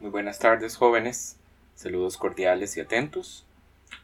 Muy 0.00 0.10
buenas 0.10 0.38
tardes 0.38 0.76
jóvenes, 0.76 1.36
saludos 1.74 2.16
cordiales 2.16 2.76
y 2.76 2.80
atentos. 2.80 3.46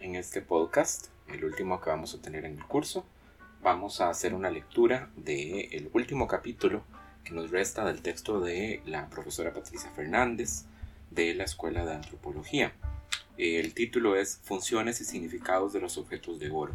En 0.00 0.14
este 0.14 0.42
podcast, 0.42 1.08
el 1.28 1.44
último 1.44 1.80
que 1.80 1.90
vamos 1.90 2.14
a 2.14 2.22
tener 2.22 2.44
en 2.44 2.56
el 2.58 2.64
curso, 2.64 3.04
vamos 3.62 4.00
a 4.00 4.08
hacer 4.08 4.34
una 4.34 4.50
lectura 4.50 5.10
del 5.16 5.90
último 5.92 6.28
capítulo 6.28 6.84
que 7.24 7.32
nos 7.32 7.50
resta 7.50 7.84
del 7.84 8.00
texto 8.00 8.40
de 8.40 8.80
la 8.86 9.08
profesora 9.10 9.52
Patricia 9.52 9.90
Fernández 9.90 10.66
de 11.10 11.34
la 11.34 11.44
Escuela 11.44 11.84
de 11.84 11.94
Antropología. 11.94 12.72
El 13.36 13.74
título 13.74 14.16
es 14.16 14.40
Funciones 14.44 15.00
y 15.00 15.04
significados 15.04 15.72
de 15.72 15.80
los 15.80 15.98
objetos 15.98 16.38
de 16.38 16.50
oro. 16.50 16.74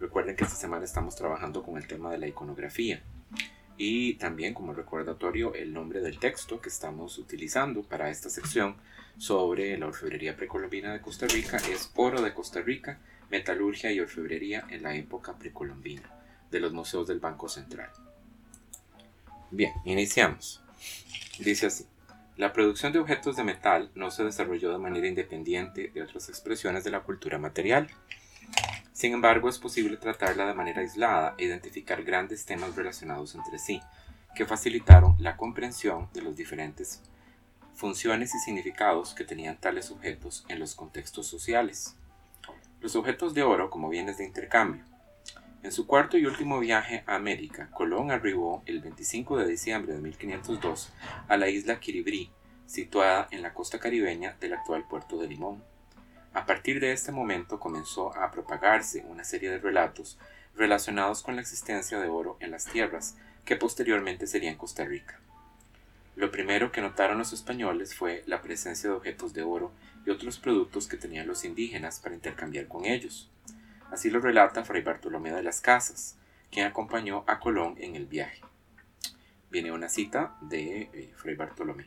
Recuerden 0.00 0.36
que 0.36 0.44
esta 0.44 0.56
semana 0.56 0.84
estamos 0.84 1.16
trabajando 1.16 1.62
con 1.62 1.76
el 1.76 1.86
tema 1.86 2.10
de 2.10 2.18
la 2.18 2.26
iconografía 2.26 3.02
y 3.78 4.14
también 4.14 4.54
como 4.54 4.72
recordatorio 4.72 5.54
el 5.54 5.72
nombre 5.72 6.00
del 6.00 6.18
texto 6.18 6.60
que 6.60 6.68
estamos 6.68 7.18
utilizando 7.18 7.82
para 7.82 8.10
esta 8.10 8.30
sección 8.30 8.76
sobre 9.18 9.76
la 9.76 9.86
orfebrería 9.86 10.36
precolombina 10.36 10.92
de 10.92 11.00
Costa 11.00 11.26
Rica 11.26 11.58
es 11.70 11.90
Oro 11.94 12.22
de 12.22 12.34
Costa 12.34 12.60
Rica, 12.60 12.98
Metalurgia 13.30 13.90
y 13.92 14.00
Orfebrería 14.00 14.66
en 14.70 14.82
la 14.82 14.94
época 14.94 15.34
precolombina 15.34 16.10
de 16.50 16.60
los 16.60 16.72
museos 16.72 17.06
del 17.06 17.20
Banco 17.20 17.48
Central. 17.48 17.90
Bien, 19.50 19.72
iniciamos. 19.84 20.62
Dice 21.38 21.66
así. 21.66 21.86
La 22.36 22.52
producción 22.52 22.92
de 22.92 22.98
objetos 22.98 23.36
de 23.36 23.44
metal 23.44 23.90
no 23.94 24.10
se 24.10 24.22
desarrolló 24.22 24.70
de 24.70 24.78
manera 24.78 25.06
independiente 25.06 25.90
de 25.94 26.02
otras 26.02 26.28
expresiones 26.28 26.84
de 26.84 26.90
la 26.90 27.00
cultura 27.00 27.38
material. 27.38 27.88
Sin 28.96 29.12
embargo, 29.12 29.50
es 29.50 29.58
posible 29.58 29.98
tratarla 29.98 30.46
de 30.46 30.54
manera 30.54 30.80
aislada 30.80 31.34
e 31.36 31.44
identificar 31.44 32.02
grandes 32.02 32.46
temas 32.46 32.74
relacionados 32.76 33.34
entre 33.34 33.58
sí, 33.58 33.82
que 34.34 34.46
facilitaron 34.46 35.16
la 35.18 35.36
comprensión 35.36 36.08
de 36.14 36.22
las 36.22 36.34
diferentes 36.34 37.02
funciones 37.74 38.34
y 38.34 38.38
significados 38.38 39.12
que 39.12 39.24
tenían 39.24 39.58
tales 39.60 39.90
objetos 39.90 40.46
en 40.48 40.60
los 40.60 40.74
contextos 40.74 41.26
sociales. 41.26 41.94
Los 42.80 42.96
objetos 42.96 43.34
de 43.34 43.42
oro 43.42 43.68
como 43.68 43.90
bienes 43.90 44.16
de 44.16 44.24
intercambio. 44.24 44.82
En 45.62 45.72
su 45.72 45.86
cuarto 45.86 46.16
y 46.16 46.24
último 46.24 46.58
viaje 46.58 47.04
a 47.06 47.16
América, 47.16 47.68
Colón 47.74 48.10
arribó 48.10 48.62
el 48.64 48.80
25 48.80 49.36
de 49.36 49.46
diciembre 49.46 49.92
de 49.92 50.00
1502 50.00 50.90
a 51.28 51.36
la 51.36 51.50
isla 51.50 51.80
Kiribrí, 51.80 52.30
situada 52.64 53.28
en 53.30 53.42
la 53.42 53.52
costa 53.52 53.78
caribeña 53.78 54.38
del 54.40 54.54
actual 54.54 54.88
puerto 54.88 55.18
de 55.18 55.28
Limón. 55.28 55.75
A 56.36 56.44
partir 56.44 56.80
de 56.80 56.92
este 56.92 57.12
momento 57.12 57.58
comenzó 57.58 58.14
a 58.14 58.30
propagarse 58.30 59.06
una 59.08 59.24
serie 59.24 59.48
de 59.48 59.56
relatos 59.56 60.18
relacionados 60.54 61.22
con 61.22 61.34
la 61.34 61.40
existencia 61.40 61.98
de 61.98 62.10
oro 62.10 62.36
en 62.40 62.50
las 62.50 62.66
tierras, 62.66 63.16
que 63.46 63.56
posteriormente 63.56 64.26
serían 64.26 64.56
Costa 64.56 64.84
Rica. 64.84 65.18
Lo 66.14 66.30
primero 66.30 66.72
que 66.72 66.82
notaron 66.82 67.16
los 67.16 67.32
españoles 67.32 67.94
fue 67.94 68.22
la 68.26 68.42
presencia 68.42 68.90
de 68.90 68.96
objetos 68.96 69.32
de 69.32 69.44
oro 69.44 69.72
y 70.04 70.10
otros 70.10 70.38
productos 70.38 70.88
que 70.88 70.98
tenían 70.98 71.26
los 71.26 71.42
indígenas 71.42 72.00
para 72.00 72.14
intercambiar 72.14 72.68
con 72.68 72.84
ellos. 72.84 73.30
Así 73.90 74.10
lo 74.10 74.20
relata 74.20 74.62
Fray 74.62 74.82
Bartolomé 74.82 75.32
de 75.32 75.42
las 75.42 75.62
Casas, 75.62 76.18
quien 76.50 76.66
acompañó 76.66 77.24
a 77.26 77.40
Colón 77.40 77.76
en 77.78 77.96
el 77.96 78.04
viaje. 78.04 78.42
Viene 79.50 79.72
una 79.72 79.88
cita 79.88 80.36
de 80.42 80.82
eh, 80.92 81.14
Fray 81.16 81.34
Bartolomé. 81.34 81.86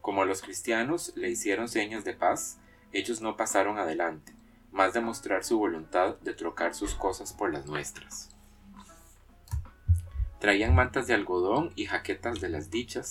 Como 0.00 0.24
los 0.24 0.42
cristianos 0.42 1.12
le 1.16 1.28
hicieron 1.28 1.68
señas 1.68 2.04
de 2.04 2.14
paz, 2.14 2.58
ellos 2.94 3.20
no 3.20 3.36
pasaron 3.36 3.78
adelante, 3.78 4.32
más 4.70 4.94
de 4.94 5.00
mostrar 5.00 5.44
su 5.44 5.58
voluntad 5.58 6.16
de 6.20 6.32
trocar 6.32 6.74
sus 6.74 6.94
cosas 6.94 7.32
por 7.32 7.52
las 7.52 7.66
nuestras. 7.66 8.30
Traían 10.38 10.74
mantas 10.76 11.08
de 11.08 11.14
algodón 11.14 11.72
y 11.74 11.86
jaquetas 11.86 12.40
de 12.40 12.48
las 12.48 12.70
dichas 12.70 13.10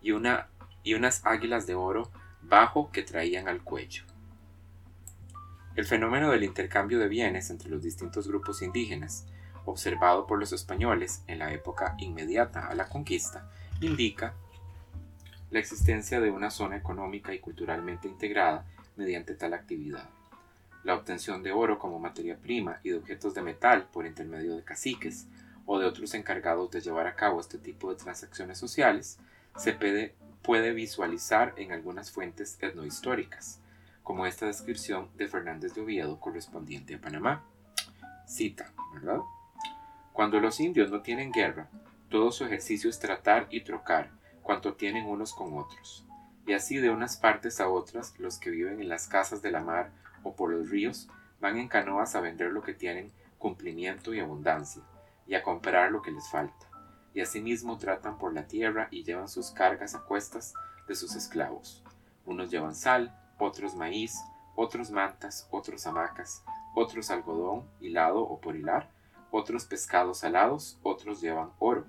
y, 0.00 0.12
una, 0.12 0.48
y 0.82 0.94
unas 0.94 1.24
águilas 1.26 1.66
de 1.66 1.74
oro 1.74 2.10
bajo 2.40 2.90
que 2.90 3.02
traían 3.02 3.48
al 3.48 3.62
cuello. 3.62 4.04
El 5.76 5.84
fenómeno 5.84 6.30
del 6.30 6.44
intercambio 6.44 6.98
de 6.98 7.08
bienes 7.08 7.50
entre 7.50 7.68
los 7.68 7.82
distintos 7.82 8.26
grupos 8.28 8.62
indígenas, 8.62 9.26
observado 9.66 10.26
por 10.26 10.38
los 10.38 10.52
españoles 10.52 11.22
en 11.26 11.38
la 11.38 11.52
época 11.52 11.96
inmediata 11.98 12.66
a 12.66 12.74
la 12.74 12.88
conquista, 12.88 13.50
indica 13.82 14.34
la 15.50 15.58
existencia 15.58 16.20
de 16.20 16.30
una 16.30 16.50
zona 16.50 16.76
económica 16.76 17.34
y 17.34 17.40
culturalmente 17.40 18.08
integrada 18.08 18.64
mediante 18.98 19.34
tal 19.34 19.54
actividad. 19.54 20.10
La 20.84 20.94
obtención 20.94 21.42
de 21.42 21.52
oro 21.52 21.78
como 21.78 21.98
materia 21.98 22.36
prima 22.36 22.80
y 22.82 22.90
de 22.90 22.98
objetos 22.98 23.32
de 23.34 23.42
metal 23.42 23.88
por 23.92 24.06
intermedio 24.06 24.56
de 24.56 24.64
caciques 24.64 25.26
o 25.64 25.78
de 25.78 25.86
otros 25.86 26.14
encargados 26.14 26.70
de 26.70 26.80
llevar 26.80 27.06
a 27.06 27.14
cabo 27.14 27.40
este 27.40 27.58
tipo 27.58 27.90
de 27.90 27.96
transacciones 27.96 28.58
sociales 28.58 29.18
se 29.56 29.72
puede, 29.72 30.72
visualizar 30.72 31.52
en 31.56 31.72
algunas 31.72 32.10
fuentes 32.10 32.58
etnohistóricas, 32.60 33.60
como 34.02 34.24
esta 34.24 34.46
descripción 34.46 35.10
de 35.16 35.28
Fernández 35.28 35.74
de 35.74 35.82
Oviedo 35.82 36.18
correspondiente 36.20 36.94
a 36.94 37.00
Panamá. 37.00 37.44
Cita, 38.26 38.72
¿verdad? 38.94 39.20
Cuando 40.12 40.40
los 40.40 40.58
indios 40.60 40.90
no 40.90 41.02
tienen 41.02 41.32
guerra, 41.32 41.68
todo 42.08 42.32
su 42.32 42.44
ejercicio 42.44 42.88
es 42.88 42.98
tratar 42.98 43.46
y 43.50 43.60
trocar 43.60 44.10
cuanto 44.42 44.74
tienen 44.74 45.06
unos 45.06 45.34
con 45.34 45.58
otros 45.58 46.07
y 46.48 46.54
así 46.54 46.78
de 46.78 46.88
unas 46.88 47.18
partes 47.18 47.60
a 47.60 47.68
otras 47.68 48.18
los 48.18 48.38
que 48.38 48.48
viven 48.48 48.80
en 48.80 48.88
las 48.88 49.06
casas 49.06 49.42
de 49.42 49.50
la 49.50 49.60
mar 49.60 49.90
o 50.22 50.34
por 50.34 50.50
los 50.50 50.70
ríos 50.70 51.06
van 51.42 51.58
en 51.58 51.68
canoas 51.68 52.14
a 52.14 52.22
vender 52.22 52.52
lo 52.52 52.62
que 52.62 52.72
tienen 52.72 53.12
cumplimiento 53.36 54.14
y 54.14 54.20
abundancia, 54.20 54.82
y 55.26 55.34
a 55.34 55.42
comprar 55.42 55.92
lo 55.92 56.00
que 56.00 56.10
les 56.10 56.26
falta, 56.30 56.66
y 57.12 57.20
asimismo 57.20 57.76
tratan 57.76 58.16
por 58.16 58.32
la 58.32 58.46
tierra 58.46 58.88
y 58.90 59.04
llevan 59.04 59.28
sus 59.28 59.50
cargas 59.50 59.94
a 59.94 60.00
cuestas 60.00 60.54
de 60.88 60.94
sus 60.94 61.14
esclavos. 61.16 61.84
Unos 62.24 62.50
llevan 62.50 62.74
sal, 62.74 63.14
otros 63.38 63.76
maíz, 63.76 64.16
otros 64.56 64.90
mantas, 64.90 65.46
otros 65.50 65.86
hamacas, 65.86 66.42
otros 66.74 67.10
algodón 67.10 67.68
hilado 67.78 68.22
o 68.22 68.40
por 68.40 68.56
hilar, 68.56 68.90
otros 69.30 69.66
pescados 69.66 70.20
salados, 70.20 70.78
otros 70.82 71.20
llevan 71.20 71.50
oro, 71.58 71.84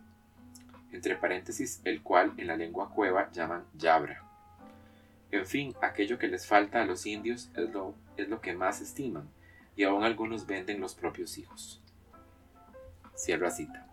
entre 0.91 1.15
paréntesis, 1.15 1.79
el 1.85 2.03
cual 2.03 2.33
en 2.35 2.47
la 2.47 2.57
lengua 2.57 2.89
cueva 2.89 3.31
llaman 3.31 3.63
yabra. 3.73 4.28
En 5.31 5.45
fin, 5.45 5.75
aquello 5.81 6.17
que 6.17 6.27
les 6.27 6.47
falta 6.47 6.81
a 6.81 6.85
los 6.85 7.05
indios 7.05 7.49
es 7.55 7.69
lo, 7.69 8.41
que 8.41 8.53
más 8.53 8.81
estiman, 8.81 9.29
y 9.75 9.83
aún 9.83 10.03
algunos 10.03 10.47
venden 10.47 10.79
los 10.79 10.95
propios 10.95 11.37
hijos. 11.37 11.81
Cierra 13.15 13.51
cita. 13.51 13.87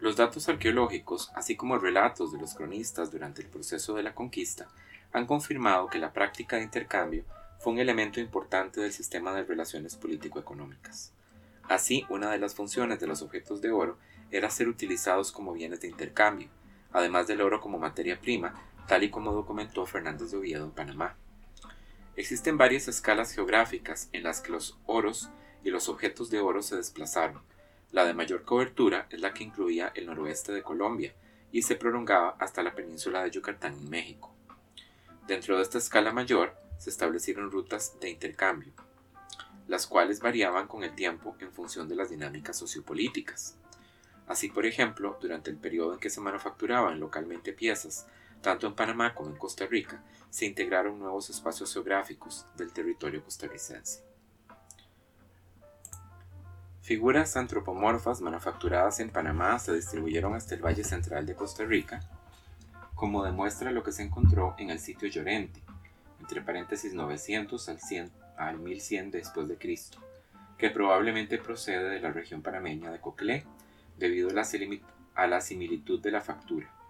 Los 0.00 0.16
datos 0.16 0.48
arqueológicos, 0.48 1.30
así 1.34 1.54
como 1.54 1.78
relatos 1.78 2.32
de 2.32 2.38
los 2.38 2.54
cronistas 2.54 3.10
durante 3.10 3.42
el 3.42 3.48
proceso 3.48 3.94
de 3.94 4.02
la 4.02 4.14
conquista, 4.14 4.68
han 5.12 5.26
confirmado 5.26 5.88
que 5.88 5.98
la 5.98 6.12
práctica 6.12 6.56
de 6.56 6.62
intercambio 6.62 7.24
fue 7.58 7.74
un 7.74 7.78
elemento 7.78 8.18
importante 8.18 8.80
del 8.80 8.92
sistema 8.92 9.32
de 9.34 9.44
relaciones 9.44 9.96
político-económicas. 9.96 11.12
Así, 11.68 12.04
una 12.08 12.30
de 12.30 12.38
las 12.38 12.54
funciones 12.54 12.98
de 12.98 13.06
los 13.06 13.22
objetos 13.22 13.60
de 13.60 13.70
oro 13.70 13.98
era 14.30 14.50
ser 14.50 14.68
utilizados 14.68 15.30
como 15.30 15.52
bienes 15.52 15.80
de 15.82 15.88
intercambio, 15.88 16.48
además 16.92 17.26
del 17.26 17.42
oro 17.42 17.60
como 17.60 17.78
materia 17.78 18.18
prima, 18.18 18.54
tal 18.86 19.04
y 19.04 19.10
como 19.10 19.32
documentó 19.32 19.86
Fernández 19.86 20.30
de 20.30 20.36
Oviedo 20.36 20.64
en 20.64 20.72
Panamá. 20.72 21.16
Existen 22.16 22.58
varias 22.58 22.88
escalas 22.88 23.32
geográficas 23.32 24.08
en 24.12 24.24
las 24.24 24.40
que 24.40 24.52
los 24.52 24.78
oros 24.86 25.30
y 25.64 25.70
los 25.70 25.88
objetos 25.88 26.30
de 26.30 26.40
oro 26.40 26.62
se 26.62 26.76
desplazaron. 26.76 27.42
La 27.90 28.04
de 28.04 28.14
mayor 28.14 28.44
cobertura 28.44 29.06
es 29.10 29.20
la 29.20 29.32
que 29.32 29.44
incluía 29.44 29.92
el 29.94 30.06
noroeste 30.06 30.52
de 30.52 30.62
Colombia 30.62 31.14
y 31.52 31.62
se 31.62 31.76
prolongaba 31.76 32.36
hasta 32.38 32.62
la 32.62 32.74
península 32.74 33.22
de 33.22 33.30
Yucatán 33.30 33.74
en 33.74 33.90
México. 33.90 34.34
Dentro 35.26 35.56
de 35.56 35.62
esta 35.62 35.78
escala 35.78 36.12
mayor 36.12 36.56
se 36.78 36.90
establecieron 36.90 37.50
rutas 37.50 37.98
de 38.00 38.10
intercambio, 38.10 38.72
las 39.68 39.86
cuales 39.86 40.20
variaban 40.20 40.66
con 40.66 40.84
el 40.84 40.94
tiempo 40.94 41.36
en 41.38 41.52
función 41.52 41.88
de 41.88 41.94
las 41.94 42.10
dinámicas 42.10 42.58
sociopolíticas. 42.58 43.56
Así, 44.26 44.48
por 44.48 44.66
ejemplo, 44.66 45.18
durante 45.20 45.50
el 45.50 45.56
periodo 45.56 45.94
en 45.94 46.00
que 46.00 46.10
se 46.10 46.20
manufacturaban 46.20 46.98
localmente 46.98 47.52
piezas 47.52 48.06
tanto 48.42 48.66
en 48.66 48.74
Panamá 48.74 49.14
como 49.14 49.30
en 49.30 49.36
Costa 49.36 49.66
Rica, 49.66 50.02
se 50.28 50.46
integraron 50.46 50.98
nuevos 50.98 51.30
espacios 51.30 51.72
geográficos 51.72 52.44
del 52.56 52.72
territorio 52.72 53.24
costarricense. 53.24 54.04
Figuras 56.82 57.36
antropomorfas 57.36 58.20
manufacturadas 58.20 58.98
en 58.98 59.10
Panamá 59.10 59.58
se 59.60 59.72
distribuyeron 59.72 60.34
hasta 60.34 60.56
el 60.56 60.64
valle 60.64 60.82
central 60.82 61.24
de 61.24 61.36
Costa 61.36 61.64
Rica, 61.64 62.00
como 62.96 63.24
demuestra 63.24 63.70
lo 63.70 63.84
que 63.84 63.92
se 63.92 64.02
encontró 64.02 64.56
en 64.58 64.70
el 64.70 64.80
sitio 64.80 65.08
Llorente, 65.08 65.62
entre 66.20 66.42
paréntesis 66.42 66.92
900 66.92 67.68
al, 67.68 67.80
100, 67.80 68.10
al 68.36 68.58
1100 68.58 69.12
después 69.12 69.46
de 69.46 69.56
Cristo, 69.56 69.98
que 70.58 70.70
probablemente 70.70 71.38
procede 71.38 71.88
de 71.88 72.00
la 72.00 72.10
región 72.10 72.42
panameña 72.42 72.90
de 72.90 73.00
Coquelé, 73.00 73.44
debido 73.96 74.30
a 75.14 75.26
la 75.26 75.40
similitud 75.40 76.00
de 76.00 76.10
la 76.10 76.20
factura 76.20 76.81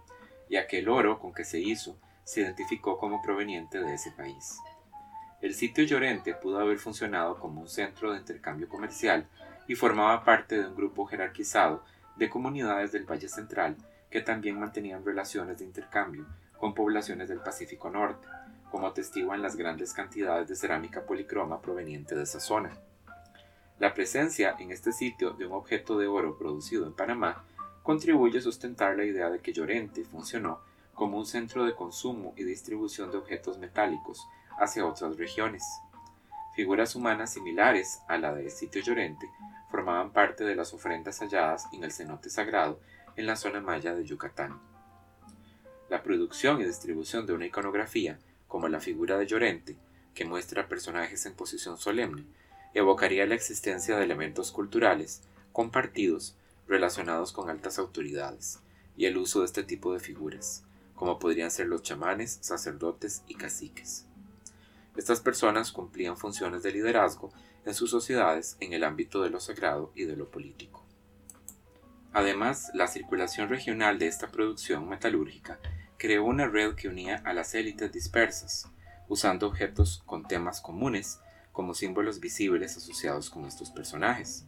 ya 0.53 0.67
que 0.67 0.77
el 0.77 0.87
oro 0.87 1.17
con 1.17 1.33
que 1.33 1.45
se 1.45 1.59
hizo 1.59 1.97
se 2.23 2.41
identificó 2.41 2.99
como 2.99 3.23
proveniente 3.23 3.79
de 3.79 3.95
ese 3.95 4.11
país. 4.11 4.59
El 5.41 5.55
sitio 5.55 5.83
Llorente 5.83 6.35
pudo 6.35 6.59
haber 6.59 6.77
funcionado 6.77 7.39
como 7.39 7.61
un 7.61 7.67
centro 7.67 8.11
de 8.11 8.19
intercambio 8.19 8.69
comercial 8.69 9.27
y 9.67 9.73
formaba 9.73 10.23
parte 10.23 10.59
de 10.59 10.67
un 10.67 10.75
grupo 10.75 11.07
jerarquizado 11.07 11.83
de 12.17 12.29
comunidades 12.29 12.91
del 12.91 13.09
Valle 13.09 13.29
Central 13.29 13.77
que 14.11 14.21
también 14.21 14.59
mantenían 14.59 15.03
relaciones 15.03 15.57
de 15.57 15.65
intercambio 15.65 16.27
con 16.59 16.75
poblaciones 16.75 17.29
del 17.29 17.39
Pacífico 17.39 17.89
Norte, 17.89 18.27
como 18.69 18.85
atestiguan 18.85 19.41
las 19.41 19.55
grandes 19.55 19.91
cantidades 19.91 20.47
de 20.47 20.55
cerámica 20.55 21.01
policroma 21.01 21.61
proveniente 21.61 22.13
de 22.13 22.23
esa 22.23 22.39
zona. 22.39 22.77
La 23.79 23.95
presencia 23.95 24.55
en 24.59 24.71
este 24.71 24.91
sitio 24.91 25.31
de 25.31 25.47
un 25.47 25.53
objeto 25.53 25.97
de 25.97 26.05
oro 26.05 26.37
producido 26.37 26.85
en 26.85 26.93
Panamá 26.93 27.43
contribuye 27.83 28.39
a 28.39 28.41
sustentar 28.41 28.97
la 28.97 29.03
idea 29.03 29.29
de 29.29 29.39
que 29.39 29.53
Llorente 29.53 30.05
funcionó 30.05 30.61
como 30.93 31.17
un 31.17 31.25
centro 31.25 31.65
de 31.65 31.75
consumo 31.75 32.33
y 32.37 32.43
distribución 32.43 33.11
de 33.11 33.17
objetos 33.17 33.57
metálicos 33.57 34.25
hacia 34.57 34.85
otras 34.85 35.17
regiones. 35.17 35.63
Figuras 36.55 36.95
humanas 36.95 37.33
similares 37.33 38.01
a 38.07 38.17
la 38.17 38.33
del 38.33 38.49
sitio 38.51 38.81
Llorente 38.81 39.29
formaban 39.69 40.11
parte 40.11 40.43
de 40.43 40.55
las 40.55 40.73
ofrendas 40.73 41.19
halladas 41.19 41.65
en 41.73 41.83
el 41.83 41.91
cenote 41.91 42.29
sagrado 42.29 42.79
en 43.15 43.25
la 43.25 43.35
zona 43.35 43.59
maya 43.59 43.93
de 43.93 44.05
Yucatán. 44.05 44.59
La 45.89 46.03
producción 46.03 46.61
y 46.61 46.65
distribución 46.65 47.25
de 47.25 47.33
una 47.33 47.47
iconografía, 47.47 48.19
como 48.47 48.67
la 48.67 48.79
figura 48.79 49.17
de 49.17 49.25
Llorente, 49.25 49.75
que 50.13 50.25
muestra 50.25 50.67
personajes 50.67 51.25
en 51.25 51.33
posición 51.33 51.77
solemne, 51.77 52.23
evocaría 52.73 53.25
la 53.25 53.35
existencia 53.35 53.97
de 53.97 54.03
elementos 54.03 54.51
culturales 54.51 55.23
compartidos 55.51 56.35
relacionados 56.73 57.31
con 57.31 57.51
altas 57.51 57.77
autoridades 57.77 58.59
y 58.97 59.05
el 59.05 59.17
uso 59.17 59.41
de 59.41 59.45
este 59.45 59.63
tipo 59.63 59.93
de 59.93 59.99
figuras, 59.99 60.63
como 60.95 61.19
podrían 61.19 61.51
ser 61.51 61.67
los 61.67 61.83
chamanes, 61.83 62.39
sacerdotes 62.41 63.21
y 63.27 63.35
caciques. 63.35 64.07
Estas 64.97 65.21
personas 65.21 65.71
cumplían 65.71 66.17
funciones 66.17 66.63
de 66.63 66.71
liderazgo 66.71 67.31
en 67.63 67.75
sus 67.75 67.91
sociedades 67.91 68.57
en 68.59 68.73
el 68.73 68.83
ámbito 68.83 69.21
de 69.21 69.29
lo 69.29 69.39
sagrado 69.39 69.91
y 69.93 70.05
de 70.05 70.15
lo 70.15 70.31
político. 70.31 70.83
Además, 72.11 72.71
la 72.73 72.87
circulación 72.87 73.49
regional 73.49 73.99
de 73.99 74.07
esta 74.07 74.31
producción 74.31 74.89
metalúrgica 74.89 75.59
creó 75.97 76.23
una 76.23 76.47
red 76.47 76.73
que 76.73 76.87
unía 76.87 77.21
a 77.23 77.33
las 77.33 77.53
élites 77.53 77.91
dispersas, 77.91 78.67
usando 79.07 79.45
objetos 79.45 80.01
con 80.07 80.27
temas 80.27 80.59
comunes 80.59 81.19
como 81.51 81.75
símbolos 81.75 82.19
visibles 82.19 82.75
asociados 82.77 83.29
con 83.29 83.45
estos 83.45 83.69
personajes. 83.69 84.47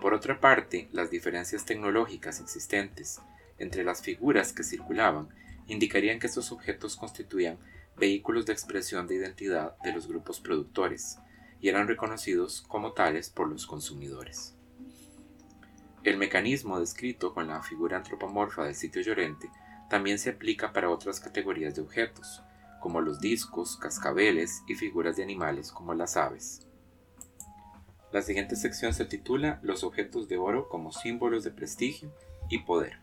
Por 0.00 0.14
otra 0.14 0.40
parte, 0.40 0.88
las 0.92 1.10
diferencias 1.10 1.64
tecnológicas 1.64 2.40
existentes 2.40 3.20
entre 3.58 3.84
las 3.84 4.02
figuras 4.02 4.52
que 4.52 4.62
circulaban 4.62 5.28
indicarían 5.66 6.18
que 6.18 6.26
estos 6.26 6.52
objetos 6.52 6.96
constituían 6.96 7.58
vehículos 7.96 8.46
de 8.46 8.52
expresión 8.52 9.06
de 9.06 9.16
identidad 9.16 9.76
de 9.82 9.92
los 9.92 10.06
grupos 10.06 10.40
productores 10.40 11.18
y 11.60 11.68
eran 11.68 11.88
reconocidos 11.88 12.62
como 12.68 12.92
tales 12.92 13.30
por 13.30 13.48
los 13.48 13.66
consumidores. 13.66 14.54
El 16.04 16.18
mecanismo 16.18 16.78
descrito 16.78 17.34
con 17.34 17.48
la 17.48 17.62
figura 17.62 17.96
antropomorfa 17.96 18.64
del 18.64 18.74
sitio 18.74 19.02
Llorente 19.02 19.50
también 19.88 20.18
se 20.18 20.30
aplica 20.30 20.72
para 20.72 20.90
otras 20.90 21.18
categorías 21.18 21.74
de 21.74 21.82
objetos, 21.82 22.42
como 22.80 23.00
los 23.00 23.18
discos, 23.18 23.76
cascabeles 23.76 24.62
y 24.68 24.74
figuras 24.74 25.16
de 25.16 25.24
animales 25.24 25.72
como 25.72 25.94
las 25.94 26.16
aves. 26.16 26.66
La 28.16 28.22
siguiente 28.22 28.56
sección 28.56 28.94
se 28.94 29.04
titula 29.04 29.60
Los 29.62 29.84
objetos 29.84 30.26
de 30.26 30.38
oro 30.38 30.70
como 30.70 30.90
símbolos 30.90 31.44
de 31.44 31.50
prestigio 31.50 32.10
y 32.48 32.60
poder. 32.60 32.96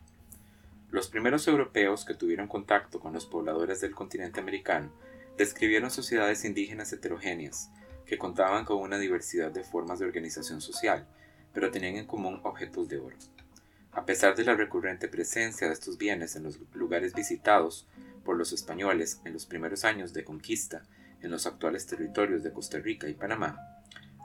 Los 0.90 1.06
primeros 1.06 1.46
europeos 1.46 2.04
que 2.04 2.14
tuvieron 2.14 2.48
contacto 2.48 2.98
con 2.98 3.12
los 3.12 3.24
pobladores 3.24 3.80
del 3.80 3.94
continente 3.94 4.40
americano 4.40 4.90
describieron 5.38 5.92
sociedades 5.92 6.44
indígenas 6.44 6.92
heterogéneas 6.92 7.70
que 8.06 8.18
contaban 8.18 8.64
con 8.64 8.78
una 8.78 8.98
diversidad 8.98 9.52
de 9.52 9.62
formas 9.62 10.00
de 10.00 10.06
organización 10.06 10.60
social, 10.60 11.06
pero 11.52 11.70
tenían 11.70 11.94
en 11.94 12.06
común 12.06 12.40
objetos 12.42 12.88
de 12.88 12.98
oro. 12.98 13.16
A 13.92 14.06
pesar 14.06 14.34
de 14.34 14.42
la 14.42 14.56
recurrente 14.56 15.06
presencia 15.06 15.68
de 15.68 15.74
estos 15.74 15.96
bienes 15.96 16.34
en 16.34 16.42
los 16.42 16.58
lugares 16.74 17.14
visitados 17.14 17.86
por 18.24 18.36
los 18.36 18.52
españoles 18.52 19.20
en 19.24 19.32
los 19.32 19.46
primeros 19.46 19.84
años 19.84 20.12
de 20.12 20.24
conquista 20.24 20.82
en 21.22 21.30
los 21.30 21.46
actuales 21.46 21.86
territorios 21.86 22.42
de 22.42 22.52
Costa 22.52 22.80
Rica 22.80 23.08
y 23.08 23.14
Panamá, 23.14 23.73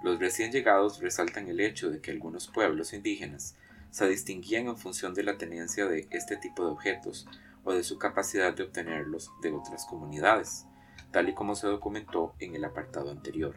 los 0.02 0.20
recién 0.20 0.52
llegados 0.52 1.02
resaltan 1.02 1.48
el 1.48 1.60
hecho 1.60 1.90
de 1.90 2.00
que 2.02 2.12
algunos 2.12 2.48
pueblos 2.48 2.94
indígenas 2.94 3.56
se 3.92 4.08
distinguían 4.08 4.68
en 4.68 4.78
función 4.78 5.14
de 5.14 5.24
la 5.24 5.38
tenencia 5.38 5.86
de 5.88 6.08
este 6.12 6.38
tipo 6.38 6.64
de 6.64 6.72
objetos 6.72 7.28
o 7.64 7.74
de 7.74 7.84
su 7.84 7.98
capacidad 7.98 8.54
de 8.54 8.64
obtenerlos 8.64 9.32
de 9.42 9.52
otras 9.52 9.86
comunidades, 9.86 10.66
tal 11.12 11.30
y 11.30 11.34
como 11.34 11.56
se 11.56 11.68
documentó 11.68 12.34
en 12.40 12.56
el 12.56 12.64
apartado 12.66 13.12
anterior. 13.12 13.56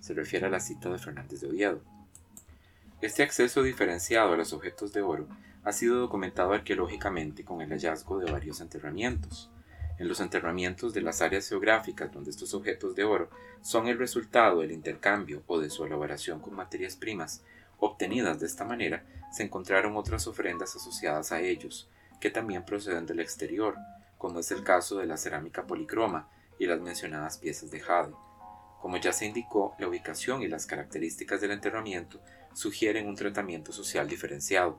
Se 0.00 0.14
refiere 0.14 0.46
a 0.46 0.50
la 0.50 0.60
cita 0.60 0.88
de 0.90 0.98
Fernández 0.98 1.40
de 1.40 1.48
Oviedo. 1.48 1.80
Este 3.00 3.22
acceso 3.22 3.62
diferenciado 3.62 4.32
a 4.32 4.36
los 4.36 4.52
objetos 4.52 4.92
de 4.92 5.02
oro 5.02 5.28
ha 5.64 5.72
sido 5.72 5.98
documentado 5.98 6.52
arqueológicamente 6.52 7.44
con 7.44 7.60
el 7.62 7.70
hallazgo 7.70 8.18
de 8.18 8.30
varios 8.30 8.60
enterramientos. 8.60 9.50
En 9.98 10.06
los 10.08 10.20
enterramientos 10.20 10.94
de 10.94 11.02
las 11.02 11.22
áreas 11.22 11.48
geográficas 11.48 12.12
donde 12.12 12.30
estos 12.30 12.54
objetos 12.54 12.94
de 12.94 13.04
oro 13.04 13.30
son 13.62 13.88
el 13.88 13.98
resultado 13.98 14.60
del 14.60 14.70
intercambio 14.70 15.42
o 15.46 15.58
de 15.58 15.70
su 15.70 15.84
elaboración 15.84 16.40
con 16.40 16.54
materias 16.54 16.96
primas 16.96 17.42
obtenidas 17.78 18.40
de 18.40 18.46
esta 18.46 18.64
manera, 18.64 19.04
se 19.32 19.42
encontraron 19.42 19.96
otras 19.96 20.26
ofrendas 20.26 20.74
asociadas 20.74 21.32
a 21.32 21.40
ellos, 21.40 21.88
que 22.20 22.30
también 22.30 22.64
proceden 22.64 23.06
del 23.06 23.20
exterior, 23.20 23.76
como 24.16 24.40
es 24.40 24.50
el 24.50 24.64
caso 24.64 24.98
de 24.98 25.06
la 25.06 25.16
cerámica 25.16 25.66
policroma 25.66 26.28
y 26.58 26.66
las 26.66 26.80
mencionadas 26.80 27.38
piezas 27.38 27.70
de 27.70 27.80
jade. 27.80 28.14
Como 28.80 28.96
ya 28.96 29.12
se 29.12 29.26
indicó, 29.26 29.74
la 29.78 29.88
ubicación 29.88 30.42
y 30.42 30.48
las 30.48 30.66
características 30.66 31.40
del 31.40 31.52
enterramiento 31.52 32.20
sugieren 32.52 33.06
un 33.06 33.16
tratamiento 33.16 33.72
social 33.72 34.08
diferenciado. 34.08 34.78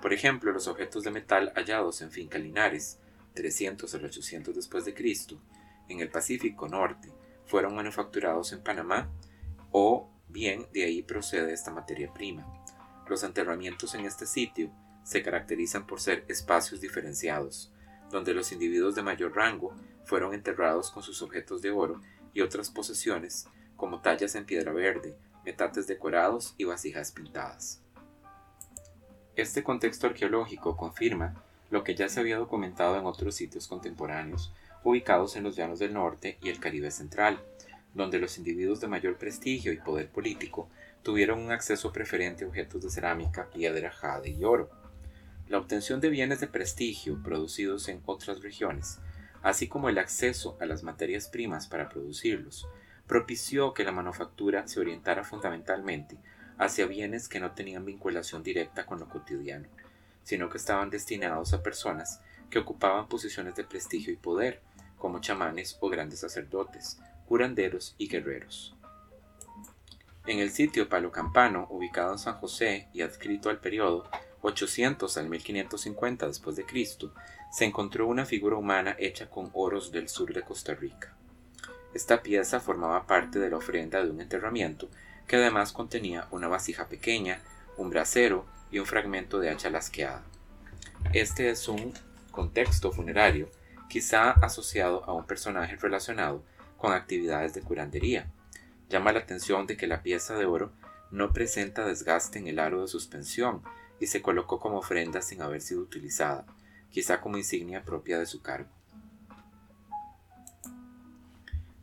Por 0.00 0.12
ejemplo, 0.12 0.52
los 0.52 0.68
objetos 0.68 1.04
de 1.04 1.10
metal 1.10 1.52
hallados 1.54 2.02
en 2.02 2.10
Finca 2.10 2.38
Linares, 2.38 3.00
300 3.36 3.94
al 3.94 4.04
800 4.04 4.56
después 4.56 4.84
de 4.84 4.94
Cristo, 4.94 5.40
en 5.88 6.00
el 6.00 6.08
Pacífico 6.08 6.66
Norte, 6.66 7.12
fueron 7.46 7.76
manufacturados 7.76 8.52
en 8.52 8.64
Panamá 8.64 9.08
o 9.70 10.10
bien 10.28 10.66
de 10.72 10.82
ahí 10.82 11.02
procede 11.02 11.52
esta 11.52 11.70
materia 11.70 12.12
prima. 12.12 12.44
Los 13.08 13.22
enterramientos 13.22 13.94
en 13.94 14.04
este 14.04 14.26
sitio 14.26 14.72
se 15.04 15.22
caracterizan 15.22 15.86
por 15.86 16.00
ser 16.00 16.24
espacios 16.26 16.80
diferenciados, 16.80 17.72
donde 18.10 18.34
los 18.34 18.50
individuos 18.50 18.96
de 18.96 19.02
mayor 19.02 19.36
rango 19.36 19.72
fueron 20.04 20.34
enterrados 20.34 20.90
con 20.90 21.04
sus 21.04 21.22
objetos 21.22 21.62
de 21.62 21.70
oro 21.70 22.00
y 22.32 22.40
otras 22.40 22.70
posesiones, 22.70 23.46
como 23.76 24.00
tallas 24.00 24.34
en 24.34 24.46
piedra 24.46 24.72
verde, 24.72 25.16
metates 25.44 25.86
decorados 25.86 26.54
y 26.58 26.64
vasijas 26.64 27.12
pintadas. 27.12 27.82
Este 29.36 29.62
contexto 29.62 30.06
arqueológico 30.06 30.76
confirma 30.76 31.44
lo 31.70 31.84
que 31.84 31.94
ya 31.94 32.08
se 32.08 32.20
había 32.20 32.38
documentado 32.38 32.98
en 32.98 33.06
otros 33.06 33.34
sitios 33.34 33.66
contemporáneos 33.66 34.52
ubicados 34.84 35.34
en 35.36 35.42
los 35.42 35.56
llanos 35.56 35.80
del 35.80 35.94
norte 35.94 36.38
y 36.42 36.48
el 36.48 36.60
Caribe 36.60 36.90
central, 36.90 37.40
donde 37.94 38.18
los 38.18 38.38
individuos 38.38 38.80
de 38.80 38.88
mayor 38.88 39.16
prestigio 39.16 39.72
y 39.72 39.78
poder 39.78 40.08
político 40.08 40.68
tuvieron 41.02 41.40
un 41.40 41.50
acceso 41.50 41.92
preferente 41.92 42.44
a 42.44 42.48
objetos 42.48 42.82
de 42.82 42.90
cerámica, 42.90 43.48
piedra, 43.50 43.90
jade 43.90 44.30
y 44.30 44.44
oro. 44.44 44.70
La 45.48 45.58
obtención 45.58 46.00
de 46.00 46.08
bienes 46.08 46.40
de 46.40 46.46
prestigio 46.46 47.20
producidos 47.22 47.88
en 47.88 48.00
otras 48.06 48.42
regiones, 48.42 48.98
así 49.42 49.68
como 49.68 49.88
el 49.88 49.98
acceso 49.98 50.56
a 50.60 50.66
las 50.66 50.82
materias 50.82 51.28
primas 51.28 51.66
para 51.66 51.88
producirlos, 51.88 52.68
propició 53.06 53.72
que 53.72 53.84
la 53.84 53.92
manufactura 53.92 54.66
se 54.66 54.80
orientara 54.80 55.24
fundamentalmente 55.24 56.16
hacia 56.58 56.86
bienes 56.86 57.28
que 57.28 57.40
no 57.40 57.52
tenían 57.52 57.84
vinculación 57.84 58.42
directa 58.42 58.86
con 58.86 58.98
lo 58.98 59.08
cotidiano, 59.08 59.68
sino 60.26 60.50
que 60.50 60.58
estaban 60.58 60.90
destinados 60.90 61.54
a 61.54 61.62
personas 61.62 62.20
que 62.50 62.58
ocupaban 62.58 63.06
posiciones 63.06 63.54
de 63.54 63.62
prestigio 63.62 64.12
y 64.12 64.16
poder, 64.16 64.60
como 64.98 65.20
chamanes 65.20 65.76
o 65.78 65.88
grandes 65.88 66.18
sacerdotes, 66.18 66.98
curanderos 67.28 67.94
y 67.96 68.08
guerreros. 68.08 68.74
En 70.26 70.40
el 70.40 70.50
sitio 70.50 70.88
Palo 70.88 71.12
Campano, 71.12 71.68
ubicado 71.70 72.10
en 72.10 72.18
San 72.18 72.34
José 72.34 72.88
y 72.92 73.02
adscrito 73.02 73.50
al 73.50 73.60
periodo 73.60 74.10
800 74.42 75.16
al 75.16 75.28
1550 75.28 76.26
después 76.26 76.56
de 76.56 76.66
Cristo, 76.66 77.14
se 77.52 77.64
encontró 77.64 78.08
una 78.08 78.26
figura 78.26 78.56
humana 78.56 78.96
hecha 78.98 79.30
con 79.30 79.48
oros 79.54 79.92
del 79.92 80.08
sur 80.08 80.34
de 80.34 80.42
Costa 80.42 80.74
Rica. 80.74 81.14
Esta 81.94 82.20
pieza 82.20 82.58
formaba 82.58 83.06
parte 83.06 83.38
de 83.38 83.48
la 83.48 83.58
ofrenda 83.58 84.02
de 84.02 84.10
un 84.10 84.20
enterramiento 84.20 84.88
que 85.28 85.36
además 85.36 85.70
contenía 85.70 86.26
una 86.32 86.48
vasija 86.48 86.88
pequeña, 86.88 87.42
un 87.76 87.90
brasero 87.90 88.44
y 88.70 88.78
un 88.78 88.86
fragmento 88.86 89.38
de 89.38 89.50
hacha 89.50 89.70
lasqueada. 89.70 90.22
Este 91.12 91.50
es 91.50 91.68
un 91.68 91.92
contexto 92.30 92.92
funerario, 92.92 93.50
quizá 93.88 94.30
asociado 94.30 95.04
a 95.04 95.12
un 95.12 95.26
personaje 95.26 95.76
relacionado 95.76 96.42
con 96.76 96.92
actividades 96.92 97.54
de 97.54 97.62
curandería. 97.62 98.30
Llama 98.88 99.12
la 99.12 99.20
atención 99.20 99.66
de 99.66 99.76
que 99.76 99.86
la 99.86 100.02
pieza 100.02 100.34
de 100.34 100.46
oro 100.46 100.72
no 101.10 101.32
presenta 101.32 101.84
desgaste 101.84 102.38
en 102.38 102.48
el 102.48 102.58
aro 102.58 102.82
de 102.82 102.88
suspensión 102.88 103.62
y 104.00 104.08
se 104.08 104.22
colocó 104.22 104.58
como 104.60 104.78
ofrenda 104.78 105.22
sin 105.22 105.42
haber 105.42 105.62
sido 105.62 105.80
utilizada, 105.80 106.44
quizá 106.90 107.20
como 107.20 107.38
insignia 107.38 107.84
propia 107.84 108.18
de 108.18 108.26
su 108.26 108.42
cargo. 108.42 108.68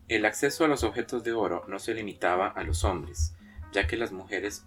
El 0.08 0.25
acceso 0.25 0.66
a 0.66 0.68
los 0.68 0.84
objetos 0.84 1.24
de 1.24 1.32
oro 1.32 1.66
no 1.68 1.80
se 1.80 1.94
limitaba 1.94 2.50
a 2.50 2.63
los 2.63 2.84
hombres, 2.84 3.34
ya 3.72 3.88
que 3.88 3.98
las 3.98 4.12
mujeres 4.12 4.63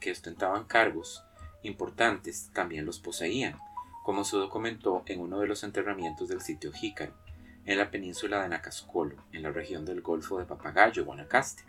que 0.00 0.10
ostentaban 0.10 0.64
cargos 0.64 1.24
importantes 1.62 2.50
también 2.52 2.86
los 2.86 2.98
poseían, 2.98 3.58
como 4.04 4.24
se 4.24 4.36
documentó 4.36 5.02
en 5.06 5.20
uno 5.20 5.40
de 5.40 5.46
los 5.46 5.64
enterramientos 5.64 6.28
del 6.28 6.40
sitio 6.40 6.72
Jícaro, 6.72 7.12
en 7.66 7.78
la 7.78 7.90
península 7.90 8.42
de 8.42 8.48
Nacascolo, 8.48 9.16
en 9.32 9.42
la 9.42 9.52
región 9.52 9.84
del 9.84 10.00
Golfo 10.00 10.38
de 10.38 10.46
Papagayo, 10.46 11.04
Guanacaste, 11.04 11.64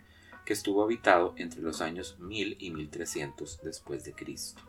que 0.46 0.54
estuvo 0.54 0.82
habitado 0.82 1.34
entre 1.36 1.60
los 1.60 1.82
años 1.82 2.16
1000 2.18 2.56
y 2.58 2.70
1300 2.70 3.60
después 3.62 4.04
de 4.04 4.14
Cristo. 4.14 4.62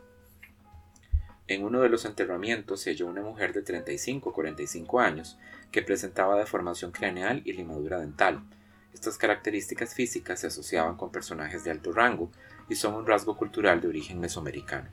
En 1.48 1.64
uno 1.64 1.80
de 1.80 1.88
los 1.88 2.04
enterramientos 2.04 2.80
se 2.80 2.90
halló 2.90 3.06
una 3.06 3.22
mujer 3.22 3.52
de 3.52 3.62
35 3.62 4.28
o 4.28 4.32
45 4.32 5.00
años 5.00 5.38
que 5.70 5.82
presentaba 5.82 6.38
deformación 6.38 6.92
craneal 6.92 7.42
y 7.44 7.52
limadura 7.52 7.98
dental. 7.98 8.42
Estas 8.94 9.18
características 9.18 9.94
físicas 9.94 10.40
se 10.40 10.46
asociaban 10.48 10.96
con 10.96 11.10
personajes 11.10 11.64
de 11.64 11.70
alto 11.70 11.92
rango 11.92 12.30
y 12.68 12.74
son 12.76 12.94
un 12.94 13.06
rasgo 13.06 13.36
cultural 13.36 13.80
de 13.80 13.88
origen 13.88 14.20
mesoamericano. 14.20 14.88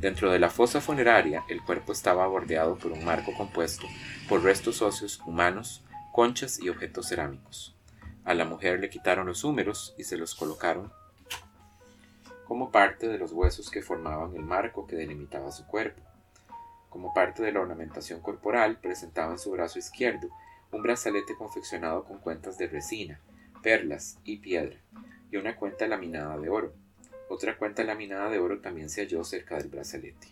Dentro 0.00 0.30
de 0.30 0.38
la 0.38 0.50
fosa 0.50 0.80
funeraria, 0.80 1.44
el 1.48 1.62
cuerpo 1.62 1.92
estaba 1.92 2.26
bordeado 2.26 2.76
por 2.76 2.92
un 2.92 3.04
marco 3.04 3.32
compuesto 3.34 3.86
por 4.28 4.42
restos 4.42 4.82
óseos 4.82 5.20
humanos, 5.24 5.82
conchas 6.12 6.60
y 6.60 6.68
objetos 6.68 7.08
cerámicos. 7.08 7.74
A 8.24 8.34
la 8.34 8.44
mujer 8.44 8.80
le 8.80 8.90
quitaron 8.90 9.26
los 9.26 9.44
húmeros 9.44 9.94
y 9.96 10.04
se 10.04 10.18
los 10.18 10.34
colocaron 10.34 10.92
como 12.46 12.70
parte 12.70 13.08
de 13.08 13.18
los 13.18 13.32
huesos 13.32 13.70
que 13.70 13.82
formaban 13.82 14.34
el 14.36 14.42
marco 14.42 14.86
que 14.86 14.96
delimitaba 14.96 15.50
su 15.50 15.66
cuerpo. 15.66 16.02
Como 16.88 17.12
parte 17.12 17.42
de 17.42 17.52
la 17.52 17.60
ornamentación 17.60 18.20
corporal, 18.20 18.78
presentaba 18.78 19.32
en 19.32 19.38
su 19.38 19.50
brazo 19.50 19.78
izquierdo 19.78 20.28
un 20.70 20.82
brazalete 20.82 21.34
confeccionado 21.36 22.04
con 22.04 22.18
cuentas 22.18 22.56
de 22.56 22.68
resina, 22.68 23.20
perlas 23.62 24.18
y 24.24 24.38
piedra, 24.38 24.76
y 25.30 25.36
una 25.36 25.56
cuenta 25.56 25.86
laminada 25.88 26.38
de 26.38 26.48
oro. 26.48 26.72
Otra 27.28 27.56
cuenta 27.58 27.82
laminada 27.84 28.30
de 28.30 28.38
oro 28.38 28.60
también 28.60 28.88
se 28.88 29.02
halló 29.02 29.24
cerca 29.24 29.56
del 29.56 29.68
brazalete. 29.68 30.28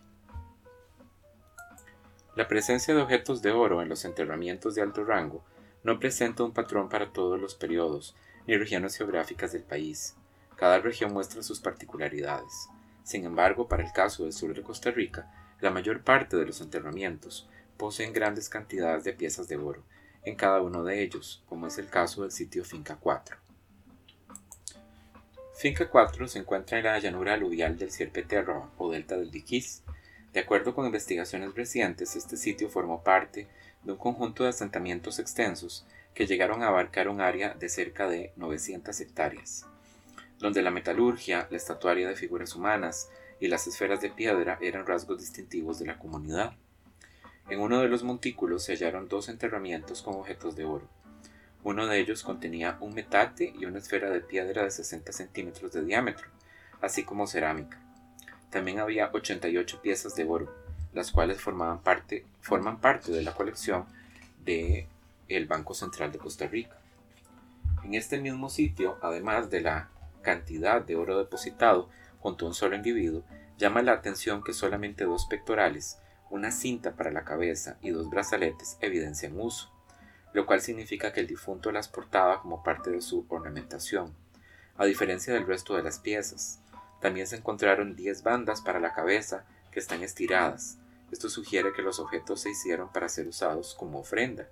La 2.37 2.49
presencia 2.49 2.95
de 2.95 3.03
objetos 3.03 3.43
de 3.43 3.53
oro 3.53 3.83
en 3.83 3.89
los 3.89 4.05
enterramientos 4.05 4.75
de 4.75 4.83
alto 4.83 5.05
rango 5.05 5.45
no 5.85 6.01
presenta 6.01 6.43
un 6.43 6.53
patrón 6.53 6.89
para 6.89 7.13
todos 7.13 7.41
los 7.41 7.55
periodos 7.55 8.17
ni 8.47 8.57
regiones 8.57 8.97
geográficas 8.97 9.53
del 9.53 9.63
país. 9.63 10.17
Cada 10.57 10.79
región 10.79 11.13
muestra 11.13 11.43
sus 11.43 11.61
particularidades. 11.61 12.69
Sin 13.03 13.25
embargo, 13.25 13.69
para 13.69 13.85
el 13.85 13.93
caso 13.93 14.25
del 14.25 14.33
sur 14.33 14.55
de 14.55 14.63
Costa 14.63 14.91
Rica, 14.91 15.31
la 15.61 15.71
mayor 15.71 16.03
parte 16.03 16.37
de 16.37 16.47
los 16.47 16.61
enterramientos 16.61 17.49
poseen 17.77 18.13
grandes 18.13 18.49
cantidades 18.49 19.05
de 19.05 19.13
piezas 19.13 19.47
de 19.47 19.57
oro 19.57 19.83
en 20.25 20.37
cada 20.37 20.61
uno 20.63 20.85
de 20.85 21.03
ellos, 21.03 21.45
como 21.49 21.67
es 21.67 21.79
el 21.79 21.89
caso 21.89 22.23
del 22.23 22.31
sitio 22.31 22.65
Finca 22.65 22.97
4. 22.97 23.44
Finca 25.55 25.89
4 25.89 26.29
se 26.29 26.39
encuentra 26.41 26.79
en 26.79 26.85
la 26.85 26.99
llanura 26.99 27.35
aluvial 27.35 27.79
del 27.79 27.91
Sierpeterra 27.91 28.69
o 28.77 28.91
delta 28.91 29.17
del 29.17 29.31
Diquís. 29.31 29.83
De 30.33 30.41
acuerdo 30.41 30.75
con 30.75 30.87
investigaciones 30.87 31.55
recientes, 31.55 32.17
este 32.17 32.37
sitio 32.37 32.69
formó 32.69 33.03
parte 33.03 33.47
de 33.83 33.93
un 33.93 33.99
conjunto 33.99 34.43
de 34.43 34.51
asentamientos 34.51 35.19
extensos 35.19 35.87
que 36.13 36.27
llegaron 36.27 36.63
a 36.63 36.69
abarcar 36.69 37.09
un 37.09 37.21
área 37.21 37.55
de 37.55 37.69
cerca 37.69 38.09
de 38.09 38.33
900 38.37 39.01
hectáreas 39.01 39.67
donde 40.45 40.63
la 40.63 40.71
metalurgia, 40.71 41.47
la 41.51 41.57
estatuaria 41.57 42.09
de 42.09 42.17
figuras 42.17 42.55
humanas 42.55 43.09
y 43.41 43.49
las 43.49 43.67
esferas 43.67 44.01
de 44.01 44.11
piedra 44.11 44.59
eran 44.61 44.87
rasgos 44.87 45.19
distintivos 45.19 45.79
de 45.79 45.87
la 45.87 45.99
comunidad. 45.99 46.53
En 47.49 47.61
uno 47.61 47.81
de 47.81 47.89
los 47.89 48.03
montículos 48.03 48.65
se 48.65 48.73
hallaron 48.73 49.09
dos 49.09 49.29
enterramientos 49.29 50.03
con 50.03 50.17
objetos 50.17 50.57
de 50.57 50.65
oro. 50.65 50.87
Uno 51.65 51.87
de 51.87 51.99
ellos 51.99 52.23
contenía 52.23 52.77
un 52.81 52.93
metate 52.93 53.55
y 53.59 53.65
una 53.65 53.79
esfera 53.79 54.11
de 54.11 54.21
piedra 54.21 54.65
de 54.65 54.71
60 54.71 55.13
centímetros 55.13 55.73
de 55.73 55.83
diámetro, 55.83 56.29
así 56.83 57.05
como 57.05 57.27
cerámica. 57.27 57.81
También 58.51 58.81
había 58.81 59.09
88 59.11 59.81
piezas 59.81 60.15
de 60.15 60.25
oro, 60.25 60.55
las 60.93 61.11
cuales 61.11 61.41
formaban 61.41 61.81
parte, 61.83 62.27
forman 62.43 62.83
parte 62.83 63.13
de 63.13 63.23
la 63.23 63.33
colección 63.33 63.87
del 64.45 64.87
el 65.29 65.47
Banco 65.47 65.73
Central 65.73 66.13
de 66.13 66.19
Costa 66.19 66.47
Rica. 66.47 66.77
En 67.83 67.95
este 67.95 68.21
mismo 68.21 68.51
sitio, 68.51 68.99
además 69.01 69.49
de 69.49 69.63
la 69.63 69.89
cantidad 70.21 70.83
de 70.83 70.97
oro 70.97 71.17
depositado 71.17 71.89
junto 72.21 72.45
a 72.45 72.49
un 72.49 72.55
solo 72.55 72.77
individuo, 72.77 73.25
llama 73.57 73.81
la 73.81 73.93
atención 73.93 74.45
que 74.45 74.53
solamente 74.53 75.05
dos 75.05 75.25
pectorales, 75.25 75.99
una 76.29 76.51
cinta 76.51 76.93
para 76.93 77.11
la 77.11 77.25
cabeza 77.25 77.79
y 77.81 77.89
dos 77.89 78.11
brazaletes 78.11 78.77
evidencian 78.83 79.41
uso, 79.41 79.74
lo 80.35 80.45
cual 80.45 80.61
significa 80.61 81.13
que 81.13 81.21
el 81.21 81.27
difunto 81.27 81.73
las 81.73 81.89
portaba 81.89 82.43
como 82.43 82.63
parte 82.63 82.91
de 82.91 83.01
su 83.01 83.25
ornamentación, 83.29 84.15
a 84.77 84.85
diferencia 84.85 85.33
del 85.33 85.47
resto 85.47 85.77
de 85.77 85.83
las 85.83 86.01
piezas. 86.01 86.61
También 87.01 87.27
se 87.27 87.37
encontraron 87.37 87.97
10 87.97 88.23
bandas 88.25 88.61
para 88.61 88.81
la 88.81 88.93
cabeza 88.93 89.47
que 89.71 89.79
están 89.79 90.03
estiradas. 90.03 90.77
Esto 91.13 91.29
sugiere 91.29 91.73
que 91.73 91.83
los 91.83 92.01
objetos 92.01 92.41
se 92.41 92.51
hicieron 92.51 92.93
para 92.93 93.09
ser 93.09 93.29
usados 93.29 93.75
como 93.75 94.01
ofrenda 94.01 94.49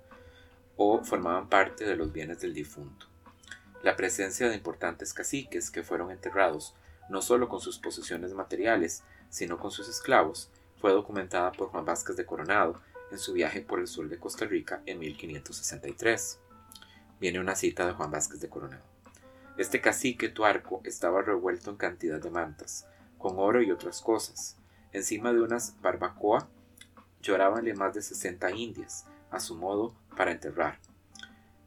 o 0.77 1.03
formaban 1.03 1.49
parte 1.49 1.83
de 1.83 1.97
los 1.97 2.13
bienes 2.13 2.39
del 2.39 2.53
difunto. 2.53 3.07
La 3.83 3.97
presencia 3.97 4.47
de 4.47 4.55
importantes 4.55 5.13
caciques 5.13 5.69
que 5.69 5.83
fueron 5.83 6.11
enterrados 6.11 6.75
no 7.09 7.21
solo 7.21 7.49
con 7.49 7.59
sus 7.59 7.77
posesiones 7.77 8.33
materiales, 8.33 9.03
sino 9.29 9.59
con 9.59 9.71
sus 9.71 9.89
esclavos, 9.89 10.49
fue 10.79 10.93
documentada 10.93 11.51
por 11.51 11.67
Juan 11.67 11.83
Vázquez 11.83 12.15
de 12.15 12.25
Coronado 12.25 12.79
en 13.13 13.19
su 13.19 13.33
viaje 13.33 13.61
por 13.61 13.79
el 13.79 13.87
sur 13.87 14.09
de 14.09 14.17
Costa 14.17 14.45
Rica 14.45 14.81
en 14.87 14.99
1563. 14.99 16.39
Viene 17.19 17.39
una 17.39 17.55
cita 17.55 17.85
de 17.85 17.93
Juan 17.93 18.09
Vázquez 18.09 18.41
de 18.41 18.49
Coronado. 18.49 18.83
Este 19.55 19.81
cacique 19.81 20.29
tuarco 20.29 20.81
estaba 20.83 21.21
revuelto 21.21 21.69
en 21.69 21.77
cantidad 21.77 22.19
de 22.19 22.31
mantas, 22.31 22.87
con 23.19 23.37
oro 23.37 23.61
y 23.61 23.71
otras 23.71 24.01
cosas. 24.01 24.57
Encima 24.91 25.31
de 25.31 25.41
unas 25.41 25.79
barbacoa 25.79 26.49
llorábanle 27.21 27.75
más 27.75 27.93
de 27.93 28.01
sesenta 28.01 28.51
indias, 28.51 29.05
a 29.29 29.39
su 29.39 29.55
modo, 29.55 29.95
para 30.17 30.31
enterrar. 30.31 30.79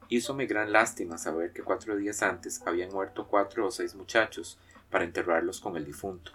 Hízome 0.09 0.47
gran 0.47 0.73
lástima 0.73 1.17
saber 1.17 1.53
que 1.53 1.63
cuatro 1.63 1.97
días 1.97 2.23
antes 2.23 2.61
habían 2.67 2.91
muerto 2.91 3.29
cuatro 3.29 3.67
o 3.67 3.71
seis 3.71 3.95
muchachos 3.95 4.59
para 4.91 5.05
enterrarlos 5.05 5.61
con 5.61 5.77
el 5.77 5.85
difunto. 5.85 6.33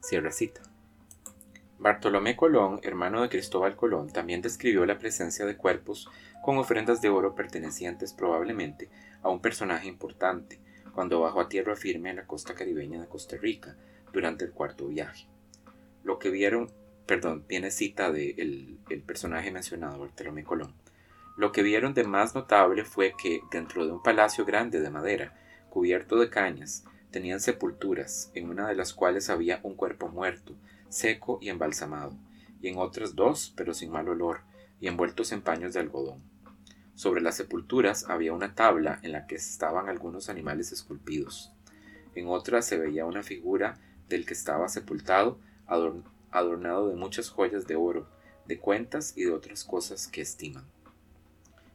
Cierra 0.00 0.32
cita. 0.32 0.71
Bartolomé 1.82 2.36
Colón, 2.36 2.78
hermano 2.84 3.22
de 3.22 3.28
Cristóbal 3.28 3.74
Colón, 3.74 4.08
también 4.08 4.40
describió 4.40 4.86
la 4.86 5.00
presencia 5.00 5.44
de 5.44 5.56
cuerpos 5.56 6.08
con 6.40 6.56
ofrendas 6.56 7.02
de 7.02 7.08
oro 7.08 7.34
pertenecientes 7.34 8.12
probablemente 8.12 8.88
a 9.20 9.30
un 9.30 9.40
personaje 9.40 9.88
importante 9.88 10.60
cuando 10.94 11.20
bajó 11.20 11.40
a 11.40 11.48
tierra 11.48 11.74
firme 11.74 12.10
en 12.10 12.16
la 12.16 12.26
costa 12.28 12.54
caribeña 12.54 13.00
de 13.00 13.08
Costa 13.08 13.36
Rica 13.36 13.74
durante 14.12 14.44
el 14.44 14.52
cuarto 14.52 14.86
viaje. 14.86 15.26
Lo 16.04 16.20
que 16.20 16.30
vieron, 16.30 16.70
perdón, 17.04 17.46
viene 17.48 17.72
cita 17.72 18.12
del 18.12 18.78
el 18.88 19.02
personaje 19.02 19.50
mencionado, 19.50 19.98
Bartolomé 19.98 20.44
Colón. 20.44 20.76
Lo 21.36 21.50
que 21.50 21.64
vieron 21.64 21.94
de 21.94 22.04
más 22.04 22.36
notable 22.36 22.84
fue 22.84 23.14
que 23.20 23.40
dentro 23.50 23.84
de 23.86 23.90
un 23.90 24.04
palacio 24.04 24.44
grande 24.44 24.78
de 24.78 24.90
madera, 24.90 25.34
cubierto 25.68 26.16
de 26.20 26.30
cañas, 26.30 26.84
tenían 27.10 27.40
sepulturas, 27.40 28.30
en 28.34 28.48
una 28.50 28.68
de 28.68 28.76
las 28.76 28.94
cuales 28.94 29.30
había 29.30 29.58
un 29.64 29.74
cuerpo 29.74 30.08
muerto, 30.08 30.54
seco 30.92 31.38
y 31.40 31.48
embalsamado, 31.48 32.16
y 32.60 32.68
en 32.68 32.78
otras 32.78 33.16
dos, 33.16 33.52
pero 33.56 33.74
sin 33.74 33.90
mal 33.90 34.08
olor, 34.08 34.40
y 34.80 34.88
envueltos 34.88 35.32
en 35.32 35.42
paños 35.42 35.74
de 35.74 35.80
algodón. 35.80 36.22
Sobre 36.94 37.22
las 37.22 37.36
sepulturas 37.36 38.08
había 38.08 38.32
una 38.32 38.54
tabla 38.54 39.00
en 39.02 39.12
la 39.12 39.26
que 39.26 39.36
estaban 39.36 39.88
algunos 39.88 40.28
animales 40.28 40.70
esculpidos. 40.72 41.52
En 42.14 42.28
otra 42.28 42.60
se 42.60 42.76
veía 42.76 43.06
una 43.06 43.22
figura 43.22 43.78
del 44.08 44.26
que 44.26 44.34
estaba 44.34 44.68
sepultado, 44.68 45.38
adornado 45.66 46.88
de 46.88 46.96
muchas 46.96 47.30
joyas 47.30 47.66
de 47.66 47.76
oro, 47.76 48.06
de 48.46 48.58
cuentas 48.58 49.14
y 49.16 49.24
de 49.24 49.32
otras 49.32 49.64
cosas 49.64 50.06
que 50.08 50.20
estiman. 50.20 50.66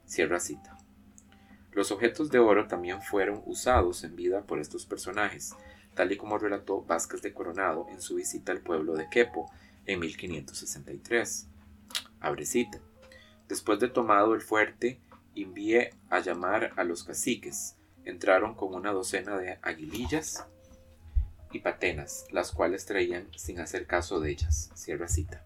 Cierra 0.05 0.39
cita. 0.39 0.77
Los 1.71 1.91
objetos 1.91 2.29
de 2.29 2.39
oro 2.39 2.67
también 2.67 3.01
fueron 3.01 3.41
usados 3.45 4.03
en 4.03 4.15
vida 4.15 4.41
por 4.43 4.59
estos 4.59 4.85
personajes, 4.85 5.55
tal 5.97 6.11
y 6.11 6.17
como 6.17 6.37
relató 6.37 6.83
Vázquez 6.83 7.23
de 7.23 7.33
Coronado 7.33 7.87
en 7.89 8.01
su 8.01 8.15
visita 8.15 8.51
al 8.51 8.61
pueblo 8.61 8.95
de 8.95 9.09
Quepo 9.09 9.51
en 9.87 9.99
1563. 9.99 11.47
Abre 12.21 12.45
cita. 12.45 12.77
Después 13.49 13.79
de 13.79 13.89
tomado 13.89 14.35
el 14.35 14.41
fuerte, 14.41 14.99
envié 15.35 15.95
a 16.09 16.19
llamar 16.19 16.71
a 16.75 16.83
los 16.83 17.03
caciques. 17.03 17.75
Entraron 18.05 18.53
con 18.53 18.75
una 18.75 18.91
docena 18.91 19.39
de 19.39 19.57
aguilillas 19.63 20.45
y 21.51 21.59
patenas, 21.59 22.25
las 22.31 22.51
cuales 22.51 22.85
traían 22.85 23.27
sin 23.35 23.59
hacer 23.59 23.87
caso 23.87 24.19
de 24.19 24.29
ellas. 24.31 24.69
Cierra 24.75 25.07
cita. 25.07 25.43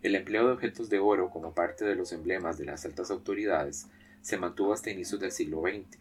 El 0.00 0.14
empleo 0.14 0.46
de 0.46 0.52
objetos 0.52 0.88
de 0.90 1.00
oro 1.00 1.28
como 1.30 1.54
parte 1.54 1.84
de 1.84 1.96
los 1.96 2.12
emblemas 2.12 2.56
de 2.56 2.66
las 2.66 2.84
altas 2.84 3.10
autoridades 3.10 3.88
se 4.22 4.38
mantuvo 4.38 4.72
hasta 4.72 4.90
inicios 4.90 5.20
del 5.20 5.32
siglo 5.32 5.62
XX. 5.62 5.98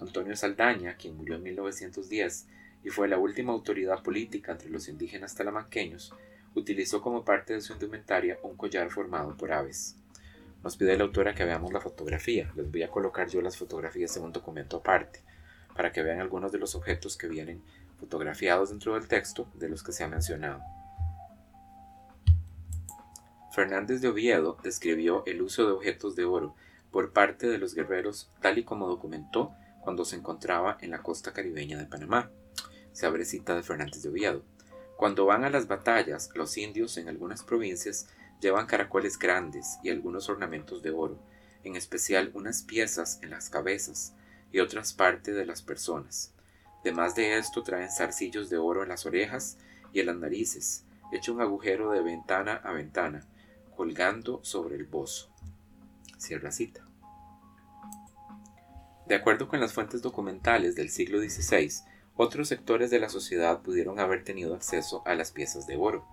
Antonio 0.00 0.34
Saldaña, 0.34 0.96
quien 0.96 1.14
murió 1.14 1.36
en 1.36 1.42
1910 1.42 2.46
y 2.86 2.90
fue 2.90 3.08
la 3.08 3.18
última 3.18 3.52
autoridad 3.52 4.00
política 4.00 4.52
entre 4.52 4.70
los 4.70 4.86
indígenas 4.86 5.34
talamanqueños, 5.34 6.14
utilizó 6.54 7.02
como 7.02 7.24
parte 7.24 7.52
de 7.52 7.60
su 7.60 7.72
indumentaria 7.72 8.38
un 8.44 8.56
collar 8.56 8.90
formado 8.90 9.36
por 9.36 9.50
aves. 9.50 9.96
Nos 10.62 10.76
pide 10.76 10.96
la 10.96 11.02
autora 11.02 11.34
que 11.34 11.44
veamos 11.44 11.72
la 11.72 11.80
fotografía. 11.80 12.48
Les 12.54 12.70
voy 12.70 12.84
a 12.84 12.90
colocar 12.92 13.28
yo 13.28 13.42
las 13.42 13.56
fotografías 13.56 14.16
en 14.16 14.22
un 14.22 14.32
documento 14.32 14.76
aparte, 14.76 15.24
para 15.74 15.90
que 15.90 16.04
vean 16.04 16.20
algunos 16.20 16.52
de 16.52 16.58
los 16.58 16.76
objetos 16.76 17.16
que 17.16 17.26
vienen 17.26 17.60
fotografiados 17.98 18.70
dentro 18.70 18.94
del 18.94 19.08
texto 19.08 19.48
de 19.54 19.68
los 19.68 19.82
que 19.82 19.90
se 19.90 20.04
ha 20.04 20.08
mencionado. 20.08 20.62
Fernández 23.50 24.00
de 24.00 24.10
Oviedo 24.10 24.58
describió 24.62 25.24
el 25.26 25.42
uso 25.42 25.66
de 25.66 25.72
objetos 25.72 26.14
de 26.14 26.24
oro 26.24 26.54
por 26.92 27.12
parte 27.12 27.48
de 27.48 27.58
los 27.58 27.74
guerreros 27.74 28.30
tal 28.40 28.58
y 28.58 28.62
como 28.62 28.86
documentó 28.86 29.56
cuando 29.80 30.04
se 30.04 30.14
encontraba 30.14 30.78
en 30.80 30.92
la 30.92 31.02
costa 31.02 31.32
caribeña 31.32 31.78
de 31.78 31.86
Panamá. 31.86 32.30
Se 32.96 33.04
abre 33.04 33.26
cita 33.26 33.54
de 33.54 33.62
Fernández 33.62 34.02
de 34.02 34.08
Oviedo. 34.08 34.42
Cuando 34.96 35.26
van 35.26 35.44
a 35.44 35.50
las 35.50 35.68
batallas, 35.68 36.30
los 36.34 36.56
indios 36.56 36.96
en 36.96 37.10
algunas 37.10 37.42
provincias 37.42 38.08
llevan 38.40 38.64
caracoles 38.64 39.18
grandes 39.18 39.76
y 39.82 39.90
algunos 39.90 40.30
ornamentos 40.30 40.80
de 40.82 40.92
oro, 40.92 41.18
en 41.62 41.76
especial 41.76 42.30
unas 42.32 42.62
piezas 42.62 43.18
en 43.20 43.28
las 43.28 43.50
cabezas 43.50 44.14
y 44.50 44.60
otras 44.60 44.94
partes 44.94 45.36
de 45.36 45.44
las 45.44 45.60
personas. 45.60 46.32
Además 46.80 47.14
de 47.14 47.36
esto 47.36 47.62
traen 47.62 47.90
zarcillos 47.90 48.48
de 48.48 48.56
oro 48.56 48.82
en 48.82 48.88
las 48.88 49.04
orejas 49.04 49.58
y 49.92 50.00
en 50.00 50.06
las 50.06 50.16
narices, 50.16 50.86
hecho 51.12 51.34
un 51.34 51.42
agujero 51.42 51.90
de 51.90 52.00
ventana 52.00 52.62
a 52.64 52.72
ventana, 52.72 53.26
colgando 53.76 54.42
sobre 54.42 54.76
el 54.76 54.84
bozo. 54.84 55.28
Cierra 56.16 56.50
cita. 56.50 56.88
De 59.06 59.16
acuerdo 59.16 59.48
con 59.48 59.60
las 59.60 59.74
fuentes 59.74 60.00
documentales 60.00 60.74
del 60.76 60.88
siglo 60.88 61.18
XVI, 61.20 61.70
otros 62.16 62.48
sectores 62.48 62.90
de 62.90 62.98
la 62.98 63.10
sociedad 63.10 63.60
pudieron 63.60 64.00
haber 64.00 64.24
tenido 64.24 64.54
acceso 64.54 65.02
a 65.04 65.14
las 65.14 65.32
piezas 65.32 65.66
de 65.66 65.76
oro. 65.76 66.06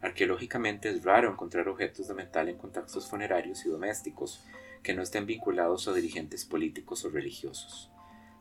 Arqueológicamente 0.00 0.88
es 0.88 1.04
raro 1.04 1.30
encontrar 1.30 1.68
objetos 1.68 2.08
de 2.08 2.14
metal 2.14 2.48
en 2.48 2.56
contextos 2.56 3.08
funerarios 3.08 3.66
y 3.66 3.68
domésticos 3.68 4.42
que 4.82 4.94
no 4.94 5.02
estén 5.02 5.26
vinculados 5.26 5.86
a 5.86 5.92
dirigentes 5.92 6.46
políticos 6.46 7.04
o 7.04 7.10
religiosos. 7.10 7.90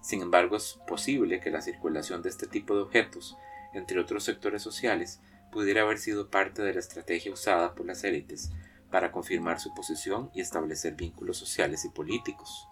Sin 0.01 0.21
embargo, 0.21 0.55
es 0.55 0.79
posible 0.87 1.41
que 1.41 1.51
la 1.51 1.61
circulación 1.61 2.21
de 2.21 2.29
este 2.29 2.47
tipo 2.47 2.73
de 2.73 2.83
objetos 2.83 3.37
entre 3.73 3.99
otros 3.99 4.23
sectores 4.23 4.61
sociales 4.61 5.19
pudiera 5.51 5.81
haber 5.81 5.97
sido 5.97 6.29
parte 6.29 6.61
de 6.61 6.73
la 6.73 6.79
estrategia 6.79 7.33
usada 7.33 7.75
por 7.75 7.85
las 7.85 8.03
élites 8.03 8.51
para 8.89 9.11
confirmar 9.11 9.59
su 9.59 9.73
posición 9.73 10.31
y 10.33 10.41
establecer 10.41 10.95
vínculos 10.95 11.37
sociales 11.37 11.83
y 11.85 11.89
políticos. 11.89 12.67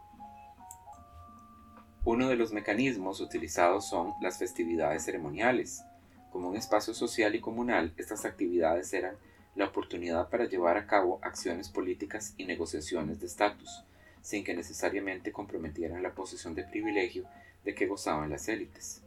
Uno 2.10 2.30
de 2.30 2.38
los 2.38 2.54
mecanismos 2.54 3.20
utilizados 3.20 3.90
son 3.90 4.14
las 4.22 4.38
festividades 4.38 5.04
ceremoniales. 5.04 5.84
Como 6.32 6.48
un 6.48 6.56
espacio 6.56 6.94
social 6.94 7.36
y 7.36 7.42
comunal, 7.42 7.92
estas 7.98 8.24
actividades 8.24 8.94
eran 8.94 9.18
la 9.58 9.66
oportunidad 9.66 10.30
para 10.30 10.46
llevar 10.46 10.78
a 10.78 10.88
cabo 10.88 11.20
acciones 11.22 11.68
políticas 11.68 12.34
y 12.38 12.46
negociaciones 12.46 13.20
de 13.20 13.26
estatus, 13.26 13.84
sin 14.22 14.46
que 14.46 14.56
necesariamente 14.56 15.34
comprometieran 15.34 16.02
la 16.02 16.16
posición 16.16 16.56
de 16.56 16.64
privilegio 16.64 17.26
de 17.66 17.76
que 17.76 17.88
gozaban 17.88 18.30
las 18.30 18.48
élites. 18.48 19.04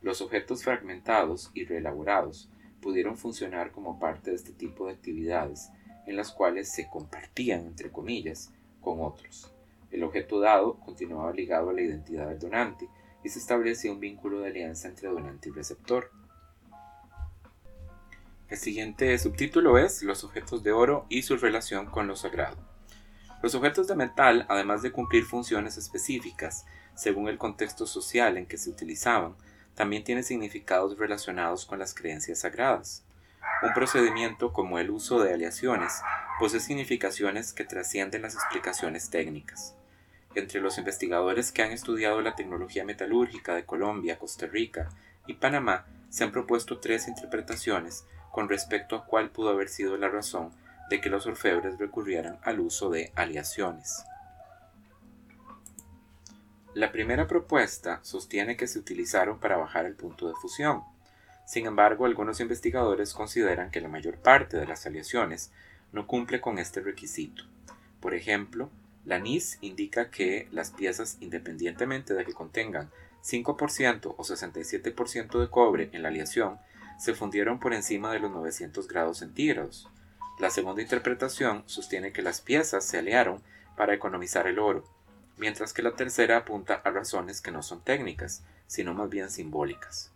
Los 0.00 0.20
objetos 0.20 0.62
fragmentados 0.62 1.50
y 1.54 1.64
reelaborados 1.64 2.48
pudieron 2.80 3.18
funcionar 3.18 3.72
como 3.72 3.98
parte 3.98 4.30
de 4.30 4.36
este 4.36 4.52
tipo 4.52 4.86
de 4.86 4.92
actividades 4.92 5.70
en 6.06 6.14
las 6.14 6.30
cuales 6.30 6.70
se 6.70 6.88
compartían, 6.88 7.66
entre 7.66 7.90
comillas, 7.90 8.52
con 8.80 9.02
otros. 9.02 9.53
El 9.94 10.02
objeto 10.02 10.40
dado 10.40 10.80
continuaba 10.80 11.32
ligado 11.32 11.70
a 11.70 11.72
la 11.72 11.80
identidad 11.80 12.26
del 12.26 12.40
donante 12.40 12.88
y 13.22 13.28
se 13.28 13.38
establecía 13.38 13.92
un 13.92 14.00
vínculo 14.00 14.40
de 14.40 14.48
alianza 14.48 14.88
entre 14.88 15.08
donante 15.08 15.50
y 15.50 15.52
receptor. 15.52 16.10
El 18.48 18.58
siguiente 18.58 19.16
subtítulo 19.18 19.78
es 19.78 20.02
Los 20.02 20.24
objetos 20.24 20.64
de 20.64 20.72
oro 20.72 21.06
y 21.08 21.22
su 21.22 21.36
relación 21.36 21.86
con 21.86 22.08
lo 22.08 22.16
sagrado. 22.16 22.56
Los 23.40 23.54
objetos 23.54 23.86
de 23.86 23.94
metal, 23.94 24.46
además 24.48 24.82
de 24.82 24.90
cumplir 24.90 25.22
funciones 25.26 25.76
específicas 25.76 26.66
según 26.96 27.28
el 27.28 27.38
contexto 27.38 27.86
social 27.86 28.36
en 28.36 28.46
que 28.46 28.58
se 28.58 28.70
utilizaban, 28.70 29.36
también 29.76 30.02
tiene 30.02 30.24
significados 30.24 30.98
relacionados 30.98 31.66
con 31.66 31.78
las 31.78 31.94
creencias 31.94 32.40
sagradas. 32.40 33.04
Un 33.62 33.72
procedimiento 33.74 34.52
como 34.52 34.80
el 34.80 34.90
uso 34.90 35.22
de 35.22 35.32
aleaciones 35.32 36.02
posee 36.40 36.58
significaciones 36.58 37.52
que 37.52 37.64
trascienden 37.64 38.22
las 38.22 38.34
explicaciones 38.34 39.08
técnicas. 39.08 39.76
Entre 40.34 40.60
los 40.60 40.78
investigadores 40.78 41.52
que 41.52 41.62
han 41.62 41.70
estudiado 41.70 42.20
la 42.20 42.34
tecnología 42.34 42.84
metalúrgica 42.84 43.54
de 43.54 43.64
Colombia, 43.64 44.18
Costa 44.18 44.46
Rica 44.46 44.88
y 45.26 45.34
Panamá 45.34 45.86
se 46.10 46.24
han 46.24 46.32
propuesto 46.32 46.78
tres 46.78 47.06
interpretaciones 47.06 48.04
con 48.32 48.48
respecto 48.48 48.96
a 48.96 49.04
cuál 49.04 49.30
pudo 49.30 49.50
haber 49.50 49.68
sido 49.68 49.96
la 49.96 50.08
razón 50.08 50.50
de 50.90 51.00
que 51.00 51.08
los 51.08 51.26
orfebres 51.26 51.78
recurrieran 51.78 52.38
al 52.42 52.60
uso 52.60 52.90
de 52.90 53.12
aleaciones. 53.14 54.04
La 56.74 56.90
primera 56.90 57.28
propuesta 57.28 58.00
sostiene 58.02 58.56
que 58.56 58.66
se 58.66 58.80
utilizaron 58.80 59.38
para 59.38 59.56
bajar 59.56 59.86
el 59.86 59.94
punto 59.94 60.26
de 60.26 60.34
fusión. 60.34 60.82
Sin 61.46 61.66
embargo, 61.66 62.06
algunos 62.06 62.40
investigadores 62.40 63.14
consideran 63.14 63.70
que 63.70 63.80
la 63.80 63.88
mayor 63.88 64.18
parte 64.18 64.56
de 64.56 64.66
las 64.66 64.84
aleaciones 64.84 65.52
no 65.92 66.08
cumple 66.08 66.40
con 66.40 66.58
este 66.58 66.80
requisito. 66.80 67.44
Por 68.00 68.14
ejemplo, 68.14 68.70
la 69.04 69.18
NIS 69.18 69.58
indica 69.60 70.10
que 70.10 70.48
las 70.50 70.70
piezas, 70.70 71.18
independientemente 71.20 72.14
de 72.14 72.24
que 72.24 72.32
contengan 72.32 72.90
5% 73.22 74.14
o 74.16 74.22
67% 74.22 75.40
de 75.40 75.50
cobre 75.50 75.90
en 75.92 76.02
la 76.02 76.08
aleación, 76.08 76.58
se 76.98 77.14
fundieron 77.14 77.58
por 77.58 77.74
encima 77.74 78.12
de 78.12 78.20
los 78.20 78.30
900 78.30 78.88
grados 78.88 79.18
centígrados. 79.18 79.88
La 80.38 80.50
segunda 80.50 80.82
interpretación 80.82 81.62
sostiene 81.66 82.12
que 82.12 82.22
las 82.22 82.40
piezas 82.40 82.84
se 82.84 82.98
alearon 82.98 83.42
para 83.76 83.94
economizar 83.94 84.46
el 84.46 84.58
oro, 84.58 84.84
mientras 85.36 85.72
que 85.72 85.82
la 85.82 85.96
tercera 85.96 86.38
apunta 86.38 86.74
a 86.74 86.90
razones 86.90 87.40
que 87.40 87.50
no 87.50 87.62
son 87.62 87.82
técnicas, 87.82 88.44
sino 88.66 88.94
más 88.94 89.10
bien 89.10 89.30
simbólicas. 89.30 90.12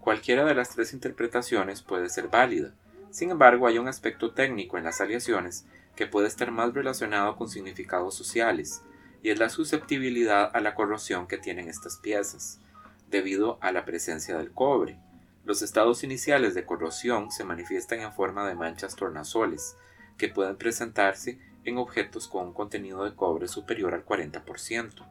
Cualquiera 0.00 0.44
de 0.44 0.54
las 0.54 0.70
tres 0.70 0.92
interpretaciones 0.92 1.82
puede 1.82 2.08
ser 2.08 2.28
válida, 2.28 2.72
sin 3.10 3.30
embargo 3.30 3.66
hay 3.66 3.78
un 3.78 3.88
aspecto 3.88 4.32
técnico 4.32 4.78
en 4.78 4.84
las 4.84 5.00
aleaciones 5.00 5.64
que 5.96 6.06
puede 6.06 6.28
estar 6.28 6.50
más 6.50 6.72
relacionado 6.74 7.36
con 7.36 7.48
significados 7.48 8.14
sociales, 8.14 8.82
y 9.22 9.30
es 9.30 9.38
la 9.38 9.48
susceptibilidad 9.48 10.50
a 10.54 10.60
la 10.60 10.74
corrosión 10.74 11.26
que 11.26 11.38
tienen 11.38 11.68
estas 11.68 11.96
piezas, 11.96 12.60
debido 13.08 13.58
a 13.60 13.72
la 13.72 13.84
presencia 13.84 14.36
del 14.36 14.52
cobre. 14.52 14.98
Los 15.44 15.62
estados 15.62 16.02
iniciales 16.02 16.54
de 16.54 16.64
corrosión 16.64 17.30
se 17.30 17.44
manifiestan 17.44 18.00
en 18.00 18.12
forma 18.12 18.48
de 18.48 18.54
manchas 18.54 18.96
tornasoles, 18.96 19.76
que 20.16 20.28
pueden 20.28 20.56
presentarse 20.56 21.38
en 21.64 21.78
objetos 21.78 22.28
con 22.28 22.48
un 22.48 22.52
contenido 22.52 23.04
de 23.04 23.14
cobre 23.14 23.48
superior 23.48 23.94
al 23.94 24.04
40%. 24.04 25.06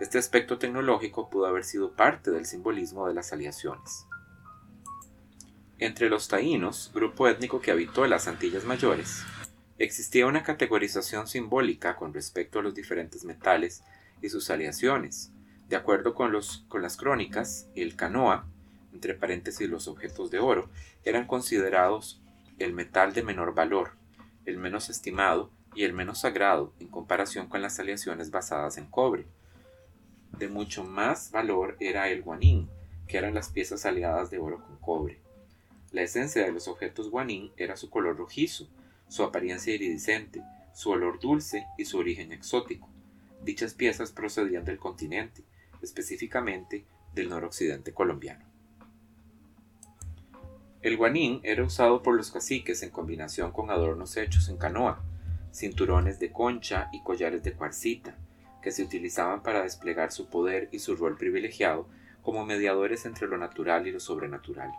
Este 0.00 0.18
aspecto 0.18 0.58
tecnológico 0.58 1.28
pudo 1.30 1.46
haber 1.46 1.64
sido 1.64 1.92
parte 1.92 2.30
del 2.30 2.46
simbolismo 2.46 3.06
de 3.06 3.14
las 3.14 3.32
aleaciones. 3.32 4.06
Entre 5.78 6.08
los 6.08 6.28
taínos, 6.28 6.90
grupo 6.94 7.28
étnico 7.28 7.60
que 7.60 7.70
habitó 7.70 8.06
las 8.06 8.28
Antillas 8.28 8.64
Mayores, 8.64 9.24
existía 9.78 10.26
una 10.26 10.42
categorización 10.42 11.26
simbólica 11.26 11.96
con 11.96 12.14
respecto 12.14 12.58
a 12.58 12.62
los 12.62 12.74
diferentes 12.74 13.24
metales 13.24 13.82
y 14.20 14.28
sus 14.28 14.50
aleaciones. 14.50 15.30
De 15.68 15.76
acuerdo 15.76 16.14
con, 16.14 16.32
los, 16.32 16.64
con 16.68 16.82
las 16.82 16.96
crónicas, 16.96 17.66
el 17.74 17.96
canoa, 17.96 18.46
entre 18.92 19.14
paréntesis 19.14 19.68
los 19.68 19.88
objetos 19.88 20.30
de 20.30 20.38
oro, 20.38 20.68
eran 21.04 21.26
considerados 21.26 22.20
el 22.58 22.72
metal 22.72 23.14
de 23.14 23.22
menor 23.22 23.54
valor, 23.54 23.92
el 24.44 24.58
menos 24.58 24.90
estimado 24.90 25.50
y 25.74 25.84
el 25.84 25.92
menos 25.92 26.20
sagrado 26.20 26.72
en 26.78 26.88
comparación 26.88 27.48
con 27.48 27.62
las 27.62 27.78
aleaciones 27.80 28.30
basadas 28.30 28.76
en 28.76 28.86
cobre. 28.86 29.26
De 30.38 30.48
mucho 30.48 30.84
más 30.84 31.30
valor 31.30 31.76
era 31.80 32.08
el 32.08 32.22
guanín, 32.22 32.68
que 33.08 33.18
eran 33.18 33.34
las 33.34 33.48
piezas 33.48 33.86
aliadas 33.86 34.30
de 34.30 34.38
oro 34.38 34.62
con 34.62 34.76
cobre. 34.76 35.18
La 35.90 36.02
esencia 36.02 36.44
de 36.44 36.52
los 36.52 36.68
objetos 36.68 37.10
guanín 37.10 37.52
era 37.56 37.76
su 37.76 37.90
color 37.90 38.16
rojizo, 38.16 38.68
su 39.12 39.24
apariencia 39.24 39.74
iridiscente, 39.74 40.42
su 40.72 40.88
olor 40.88 41.20
dulce 41.20 41.66
y 41.76 41.84
su 41.84 41.98
origen 41.98 42.32
exótico. 42.32 42.88
Dichas 43.44 43.74
piezas 43.74 44.10
procedían 44.10 44.64
del 44.64 44.78
continente, 44.78 45.44
específicamente 45.82 46.86
del 47.14 47.28
noroccidente 47.28 47.92
colombiano. 47.92 48.46
El 50.80 50.96
guanín 50.96 51.40
era 51.42 51.62
usado 51.62 52.02
por 52.02 52.16
los 52.16 52.30
caciques 52.30 52.82
en 52.82 52.88
combinación 52.88 53.52
con 53.52 53.70
adornos 53.70 54.16
hechos 54.16 54.48
en 54.48 54.56
canoa, 54.56 55.04
cinturones 55.52 56.18
de 56.18 56.32
concha 56.32 56.88
y 56.90 57.02
collares 57.02 57.42
de 57.42 57.52
cuarcita, 57.52 58.16
que 58.62 58.72
se 58.72 58.82
utilizaban 58.82 59.42
para 59.42 59.62
desplegar 59.62 60.10
su 60.10 60.30
poder 60.30 60.70
y 60.72 60.78
su 60.78 60.96
rol 60.96 61.18
privilegiado 61.18 61.86
como 62.22 62.46
mediadores 62.46 63.04
entre 63.04 63.28
lo 63.28 63.36
natural 63.36 63.86
y 63.86 63.92
lo 63.92 64.00
sobrenatural. 64.00 64.70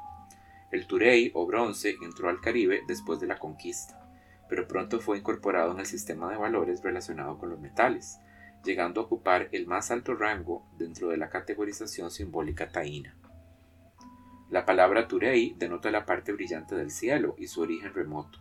El 0.71 0.87
turey 0.87 1.29
o 1.35 1.45
bronce 1.45 1.97
entró 2.01 2.29
al 2.29 2.41
Caribe 2.41 2.81
después 2.87 3.19
de 3.19 3.27
la 3.27 3.37
conquista, 3.37 4.02
pero 4.49 4.67
pronto 4.67 4.99
fue 4.99 5.17
incorporado 5.17 5.71
en 5.71 5.79
el 5.79 5.85
sistema 5.85 6.29
de 6.29 6.37
valores 6.37 6.81
relacionado 6.83 7.37
con 7.37 7.49
los 7.49 7.59
metales, 7.59 8.19
llegando 8.63 9.01
a 9.01 9.03
ocupar 9.05 9.49
el 9.51 9.67
más 9.67 9.91
alto 9.91 10.15
rango 10.15 10.65
dentro 10.77 11.09
de 11.09 11.17
la 11.17 11.29
categorización 11.29 12.11
simbólica 12.11 12.71
taína. 12.71 13.15
La 14.49 14.65
palabra 14.65 15.07
turei 15.07 15.53
denota 15.57 15.91
la 15.91 16.05
parte 16.05 16.31
brillante 16.31 16.75
del 16.75 16.91
cielo 16.91 17.35
y 17.37 17.47
su 17.47 17.61
origen 17.61 17.93
remoto, 17.93 18.39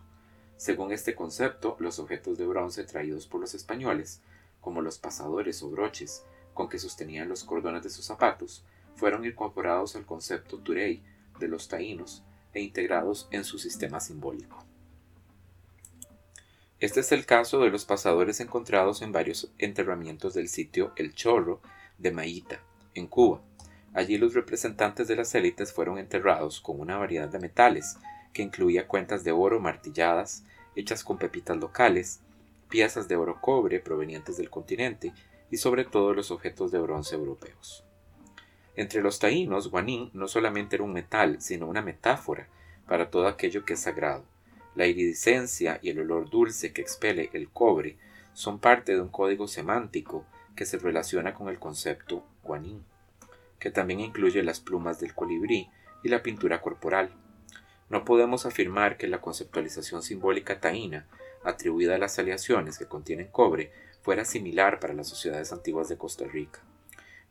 según 0.57 0.93
este 0.93 1.13
concepto, 1.13 1.75
los 1.79 1.99
objetos 1.99 2.37
de 2.37 2.45
bronce 2.45 2.85
traídos 2.85 3.27
por 3.27 3.41
los 3.41 3.53
españoles, 3.53 4.21
como 4.61 4.81
los 4.81 4.97
pasadores 4.97 5.61
o 5.61 5.69
broches 5.69 6.23
con 6.53 6.69
que 6.69 6.79
sostenían 6.79 7.27
los 7.27 7.43
cordones 7.43 7.83
de 7.83 7.89
sus 7.89 8.05
zapatos, 8.05 8.63
fueron 8.95 9.25
incorporados 9.25 9.97
al 9.97 10.05
concepto 10.05 10.59
turei 10.59 11.03
de 11.37 11.47
los 11.49 11.67
taínos 11.67 12.23
e 12.53 12.61
integrados 12.61 13.27
en 13.31 13.43
su 13.43 13.57
sistema 13.57 13.99
simbólico. 13.99 14.62
Este 16.83 16.99
es 16.99 17.13
el 17.13 17.25
caso 17.25 17.61
de 17.61 17.69
los 17.69 17.85
pasadores 17.85 18.41
encontrados 18.41 19.01
en 19.03 19.13
varios 19.13 19.49
enterramientos 19.57 20.33
del 20.33 20.49
sitio 20.49 20.91
El 20.97 21.15
Chorro 21.15 21.61
de 21.97 22.11
Maíta, 22.11 22.59
en 22.93 23.07
Cuba. 23.07 23.41
Allí 23.93 24.17
los 24.17 24.33
representantes 24.33 25.07
de 25.07 25.15
las 25.15 25.33
élites 25.33 25.71
fueron 25.71 25.97
enterrados 25.97 26.59
con 26.59 26.81
una 26.81 26.97
variedad 26.97 27.29
de 27.29 27.39
metales, 27.39 27.95
que 28.33 28.41
incluía 28.41 28.85
cuentas 28.85 29.23
de 29.23 29.31
oro 29.31 29.61
martilladas, 29.61 30.43
hechas 30.75 31.05
con 31.05 31.17
pepitas 31.17 31.55
locales, 31.55 32.19
piezas 32.67 33.07
de 33.07 33.15
oro 33.15 33.39
cobre 33.39 33.79
provenientes 33.79 34.35
del 34.35 34.49
continente 34.49 35.13
y 35.49 35.55
sobre 35.55 35.85
todo 35.85 36.13
los 36.13 36.31
objetos 36.31 36.73
de 36.73 36.79
bronce 36.79 37.15
europeos. 37.15 37.85
Entre 38.75 39.01
los 39.01 39.19
taínos, 39.19 39.71
guanín 39.71 40.09
no 40.11 40.27
solamente 40.27 40.75
era 40.75 40.83
un 40.83 40.91
metal, 40.91 41.39
sino 41.39 41.65
una 41.65 41.81
metáfora 41.81 42.49
para 42.89 43.09
todo 43.09 43.29
aquello 43.29 43.63
que 43.63 43.75
es 43.75 43.79
sagrado. 43.79 44.32
La 44.75 44.87
iridescencia 44.87 45.79
y 45.81 45.89
el 45.89 45.99
olor 45.99 46.29
dulce 46.29 46.73
que 46.73 46.81
expele 46.81 47.29
el 47.33 47.49
cobre 47.49 47.97
son 48.33 48.59
parte 48.59 48.93
de 48.93 49.01
un 49.01 49.09
código 49.09 49.47
semántico 49.47 50.25
que 50.55 50.65
se 50.65 50.79
relaciona 50.79 51.33
con 51.33 51.49
el 51.49 51.59
concepto 51.59 52.25
guanín, 52.43 52.83
que 53.59 53.71
también 53.71 53.99
incluye 53.99 54.41
las 54.43 54.59
plumas 54.59 54.99
del 54.99 55.13
colibrí 55.13 55.69
y 56.03 56.09
la 56.09 56.23
pintura 56.23 56.61
corporal. 56.61 57.11
No 57.89 58.03
podemos 58.05 58.45
afirmar 58.45 58.97
que 58.97 59.07
la 59.07 59.21
conceptualización 59.21 60.01
simbólica 60.01 60.59
taína, 60.59 61.07
atribuida 61.43 61.95
a 61.95 61.99
las 61.99 62.17
aleaciones 62.17 62.77
que 62.77 62.87
contienen 62.87 63.27
cobre, 63.27 63.71
fuera 64.01 64.25
similar 64.25 64.79
para 64.79 64.93
las 64.93 65.07
sociedades 65.07 65.53
antiguas 65.53 65.87
de 65.87 65.97
Costa 65.97 66.25
Rica, 66.25 66.59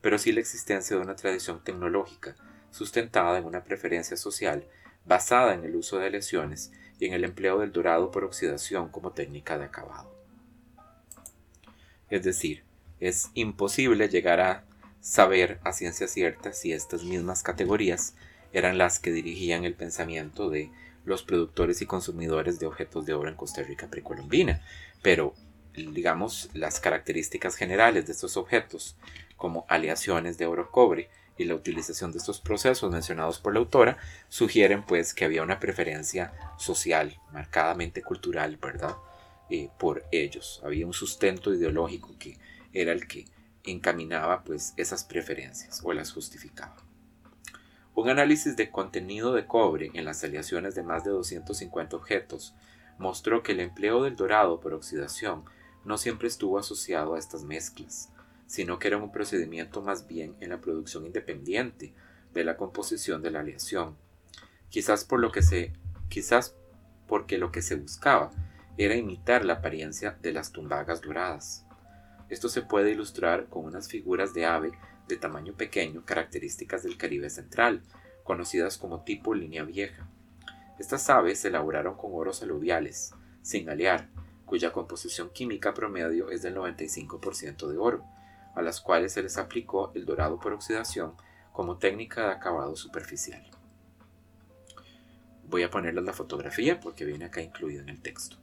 pero 0.00 0.18
sí 0.18 0.32
la 0.32 0.40
existencia 0.40 0.96
de 0.96 1.02
una 1.02 1.16
tradición 1.16 1.62
tecnológica 1.62 2.34
sustentada 2.70 3.38
en 3.38 3.44
una 3.44 3.62
preferencia 3.64 4.16
social 4.16 4.66
basada 5.04 5.54
en 5.54 5.64
el 5.64 5.76
uso 5.76 5.98
de 5.98 6.06
aleaciones 6.06 6.72
y 7.02 7.06
en 7.06 7.14
el 7.14 7.24
empleo 7.24 7.58
del 7.58 7.72
dorado 7.72 8.12
por 8.12 8.22
oxidación 8.22 8.88
como 8.88 9.10
técnica 9.10 9.58
de 9.58 9.64
acabado. 9.64 10.08
Es 12.08 12.22
decir, 12.22 12.62
es 13.00 13.30
imposible 13.34 14.08
llegar 14.08 14.40
a 14.40 14.64
saber 15.00 15.58
a 15.64 15.72
ciencia 15.72 16.06
cierta 16.06 16.52
si 16.52 16.72
estas 16.72 17.02
mismas 17.02 17.42
categorías 17.42 18.14
eran 18.52 18.78
las 18.78 19.00
que 19.00 19.10
dirigían 19.10 19.64
el 19.64 19.74
pensamiento 19.74 20.48
de 20.48 20.70
los 21.04 21.24
productores 21.24 21.82
y 21.82 21.86
consumidores 21.86 22.60
de 22.60 22.66
objetos 22.66 23.04
de 23.04 23.14
oro 23.14 23.28
en 23.28 23.34
Costa 23.34 23.64
Rica 23.64 23.88
precolombina, 23.88 24.62
pero 25.02 25.34
digamos 25.74 26.50
las 26.54 26.78
características 26.78 27.56
generales 27.56 28.06
de 28.06 28.12
estos 28.12 28.36
objetos, 28.36 28.96
como 29.36 29.66
aleaciones 29.68 30.38
de 30.38 30.46
oro-cobre 30.46 31.10
y 31.38 31.44
la 31.44 31.54
utilización 31.54 32.12
de 32.12 32.18
estos 32.18 32.40
procesos 32.40 32.90
mencionados 32.90 33.38
por 33.38 33.52
la 33.54 33.60
autora, 33.60 33.98
sugieren 34.28 34.82
pues 34.84 35.14
que 35.14 35.24
había 35.24 35.42
una 35.42 35.60
preferencia 35.60 36.32
social, 36.58 37.18
marcadamente 37.32 38.02
cultural, 38.02 38.56
¿verdad? 38.56 38.96
Eh, 39.50 39.70
por 39.78 40.04
ellos. 40.12 40.60
Había 40.64 40.86
un 40.86 40.92
sustento 40.92 41.52
ideológico 41.52 42.16
que 42.18 42.38
era 42.72 42.92
el 42.92 43.06
que 43.06 43.26
encaminaba 43.64 44.44
pues 44.44 44.74
esas 44.76 45.04
preferencias 45.04 45.80
o 45.84 45.92
las 45.92 46.12
justificaba. 46.12 46.76
Un 47.94 48.08
análisis 48.08 48.56
de 48.56 48.70
contenido 48.70 49.34
de 49.34 49.46
cobre 49.46 49.90
en 49.94 50.06
las 50.06 50.24
aleaciones 50.24 50.74
de 50.74 50.82
más 50.82 51.04
de 51.04 51.10
250 51.10 51.94
objetos 51.96 52.54
mostró 52.98 53.42
que 53.42 53.52
el 53.52 53.60
empleo 53.60 54.02
del 54.02 54.16
dorado 54.16 54.60
por 54.60 54.72
oxidación 54.72 55.44
no 55.84 55.98
siempre 55.98 56.28
estuvo 56.28 56.58
asociado 56.58 57.14
a 57.14 57.18
estas 57.18 57.42
mezclas, 57.42 58.10
sino 58.46 58.78
que 58.78 58.88
era 58.88 58.98
un 58.98 59.12
procedimiento 59.12 59.82
más 59.82 60.06
bien 60.06 60.36
en 60.40 60.50
la 60.50 60.60
producción 60.60 61.06
independiente 61.06 61.94
de 62.34 62.44
la 62.44 62.56
composición 62.56 63.22
de 63.22 63.30
la 63.30 63.40
aleación. 63.40 63.96
Quizás 64.68 65.04
por 65.04 65.20
lo 65.20 65.32
que 65.32 65.42
se 65.42 65.72
quizás 66.08 66.54
porque 67.06 67.38
lo 67.38 67.52
que 67.52 67.62
se 67.62 67.76
buscaba 67.76 68.30
era 68.76 68.96
imitar 68.96 69.44
la 69.44 69.54
apariencia 69.54 70.16
de 70.22 70.32
las 70.32 70.52
tumbagas 70.52 71.02
doradas. 71.02 71.66
Esto 72.28 72.48
se 72.48 72.62
puede 72.62 72.92
ilustrar 72.92 73.46
con 73.46 73.64
unas 73.64 73.88
figuras 73.88 74.32
de 74.32 74.46
ave 74.46 74.72
de 75.08 75.16
tamaño 75.16 75.54
pequeño 75.54 76.04
características 76.04 76.82
del 76.82 76.96
Caribe 76.96 77.28
central, 77.28 77.82
conocidas 78.24 78.78
como 78.78 79.02
tipo 79.02 79.34
línea 79.34 79.64
vieja. 79.64 80.08
Estas 80.78 81.10
aves 81.10 81.40
se 81.40 81.48
elaboraron 81.48 81.96
con 81.96 82.12
oros 82.14 82.42
aluviales, 82.42 83.12
sin 83.42 83.68
alear, 83.68 84.08
cuya 84.46 84.72
composición 84.72 85.30
química 85.30 85.74
promedio 85.74 86.30
es 86.30 86.42
del 86.42 86.56
95% 86.56 87.68
de 87.68 87.78
oro, 87.78 88.04
a 88.54 88.62
las 88.62 88.80
cuales 88.80 89.12
se 89.12 89.22
les 89.22 89.38
aplicó 89.38 89.92
el 89.94 90.04
dorado 90.04 90.38
por 90.38 90.52
oxidación 90.52 91.14
como 91.52 91.78
técnica 91.78 92.26
de 92.26 92.32
acabado 92.32 92.76
superficial. 92.76 93.42
Voy 95.48 95.62
a 95.62 95.70
ponerles 95.70 96.04
la 96.04 96.12
fotografía 96.12 96.80
porque 96.80 97.04
viene 97.04 97.26
acá 97.26 97.42
incluida 97.42 97.82
en 97.82 97.88
el 97.88 98.00
texto. 98.00 98.36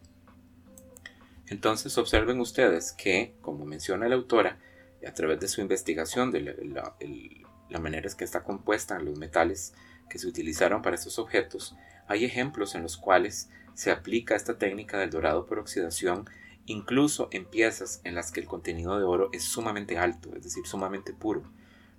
Entonces 1.48 1.98
observen 1.98 2.40
ustedes 2.40 2.92
que, 2.92 3.34
como 3.42 3.66
menciona 3.66 4.08
la 4.08 4.16
autora, 4.16 4.60
a 5.08 5.14
través 5.14 5.40
de 5.40 5.48
su 5.48 5.62
investigación 5.62 6.32
de 6.32 6.42
la, 6.42 7.80
manera 7.80 8.08
en 8.08 8.18
que 8.18 8.24
está 8.24 8.44
compuesta 8.44 9.00
los 9.00 9.18
metales 9.18 9.74
que 10.10 10.20
se 10.20 10.28
utilizaron 10.28 10.82
para 10.82 10.96
estos 10.96 11.18
objetos, 11.18 11.76
hay 12.08 12.26
ejemplos 12.26 12.76
en 12.76 12.84
los 12.84 12.98
cuales 12.98 13.50
se 13.74 13.92
aplica 13.92 14.36
esta 14.36 14.58
técnica 14.58 14.98
del 15.00 15.10
dorado 15.10 15.46
por 15.46 15.60
oxidación 15.60 16.30
incluso 16.70 17.30
en 17.32 17.46
piezas 17.46 18.00
en 18.04 18.14
las 18.14 18.32
que 18.32 18.40
el 18.40 18.48
contenido 18.48 18.98
de 18.98 19.04
oro 19.04 19.30
es 19.34 19.44
sumamente 19.44 19.98
alto, 19.98 20.36
es 20.36 20.44
decir, 20.44 20.68
sumamente 20.68 21.14
puro. 21.14 21.44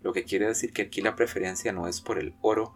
Lo 0.01 0.13
que 0.13 0.25
quiere 0.25 0.47
decir 0.47 0.73
que 0.73 0.83
aquí 0.83 1.03
la 1.03 1.17
preferencia 1.17 1.73
no 1.73 1.89
es 1.89 2.01
por 2.01 2.19
el 2.19 2.35
oro 2.41 2.75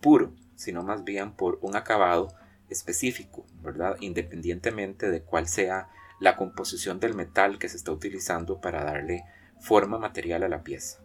puro, 0.00 0.32
sino 0.54 0.84
más 0.84 1.02
bien 1.02 1.32
por 1.32 1.58
un 1.60 1.74
acabado 1.74 2.32
específico, 2.70 3.44
¿verdad? 3.60 3.96
Independientemente 4.00 5.10
de 5.10 5.22
cuál 5.22 5.48
sea 5.48 5.88
la 6.20 6.36
composición 6.36 7.00
del 7.00 7.14
metal 7.14 7.58
que 7.58 7.68
se 7.68 7.76
está 7.76 7.90
utilizando 7.90 8.60
para 8.60 8.84
darle 8.84 9.24
forma 9.60 9.98
material 9.98 10.44
a 10.44 10.48
la 10.48 10.62
pieza. 10.62 11.00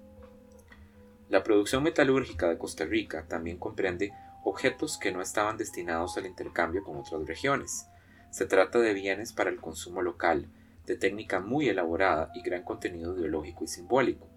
La 1.29 1.43
producción 1.43 1.81
metalúrgica 1.81 2.47
de 2.47 2.59
Costa 2.59 2.85
Rica 2.85 3.25
también 3.27 3.57
comprende 3.57 4.13
objetos 4.43 4.99
que 4.99 5.11
no 5.11 5.21
estaban 5.21 5.57
destinados 5.57 6.15
al 6.17 6.27
intercambio 6.27 6.83
con 6.83 6.97
otras 6.97 7.25
regiones. 7.25 7.87
Se 8.37 8.45
trata 8.45 8.77
de 8.77 8.93
bienes 8.93 9.33
para 9.33 9.49
el 9.49 9.59
consumo 9.59 10.03
local, 10.03 10.47
de 10.85 10.95
técnica 10.95 11.39
muy 11.39 11.69
elaborada 11.69 12.29
y 12.35 12.43
gran 12.43 12.61
contenido 12.61 13.17
ideológico 13.17 13.63
y 13.63 13.67
simbólico. 13.67 14.29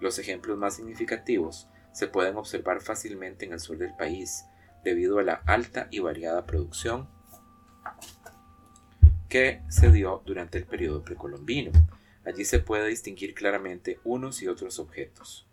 Los 0.00 0.18
ejemplos 0.18 0.56
más 0.56 0.76
significativos 0.76 1.68
se 1.92 2.06
pueden 2.06 2.38
observar 2.38 2.80
fácilmente 2.80 3.44
en 3.44 3.52
el 3.52 3.60
sur 3.60 3.76
del 3.76 3.94
país, 3.94 4.46
debido 4.84 5.18
a 5.18 5.22
la 5.22 5.42
alta 5.44 5.88
y 5.90 5.98
variada 5.98 6.46
producción 6.46 7.10
que 9.28 9.60
se 9.68 9.92
dio 9.92 10.22
durante 10.24 10.56
el 10.56 10.64
periodo 10.64 11.02
precolombino, 11.02 11.72
Allí 12.24 12.46
se 12.46 12.58
puede 12.58 12.88
distinguir 12.88 13.34
claramente 13.34 14.00
unos 14.02 14.40
y 14.40 14.48
otros 14.48 14.78
objetos. 14.78 15.46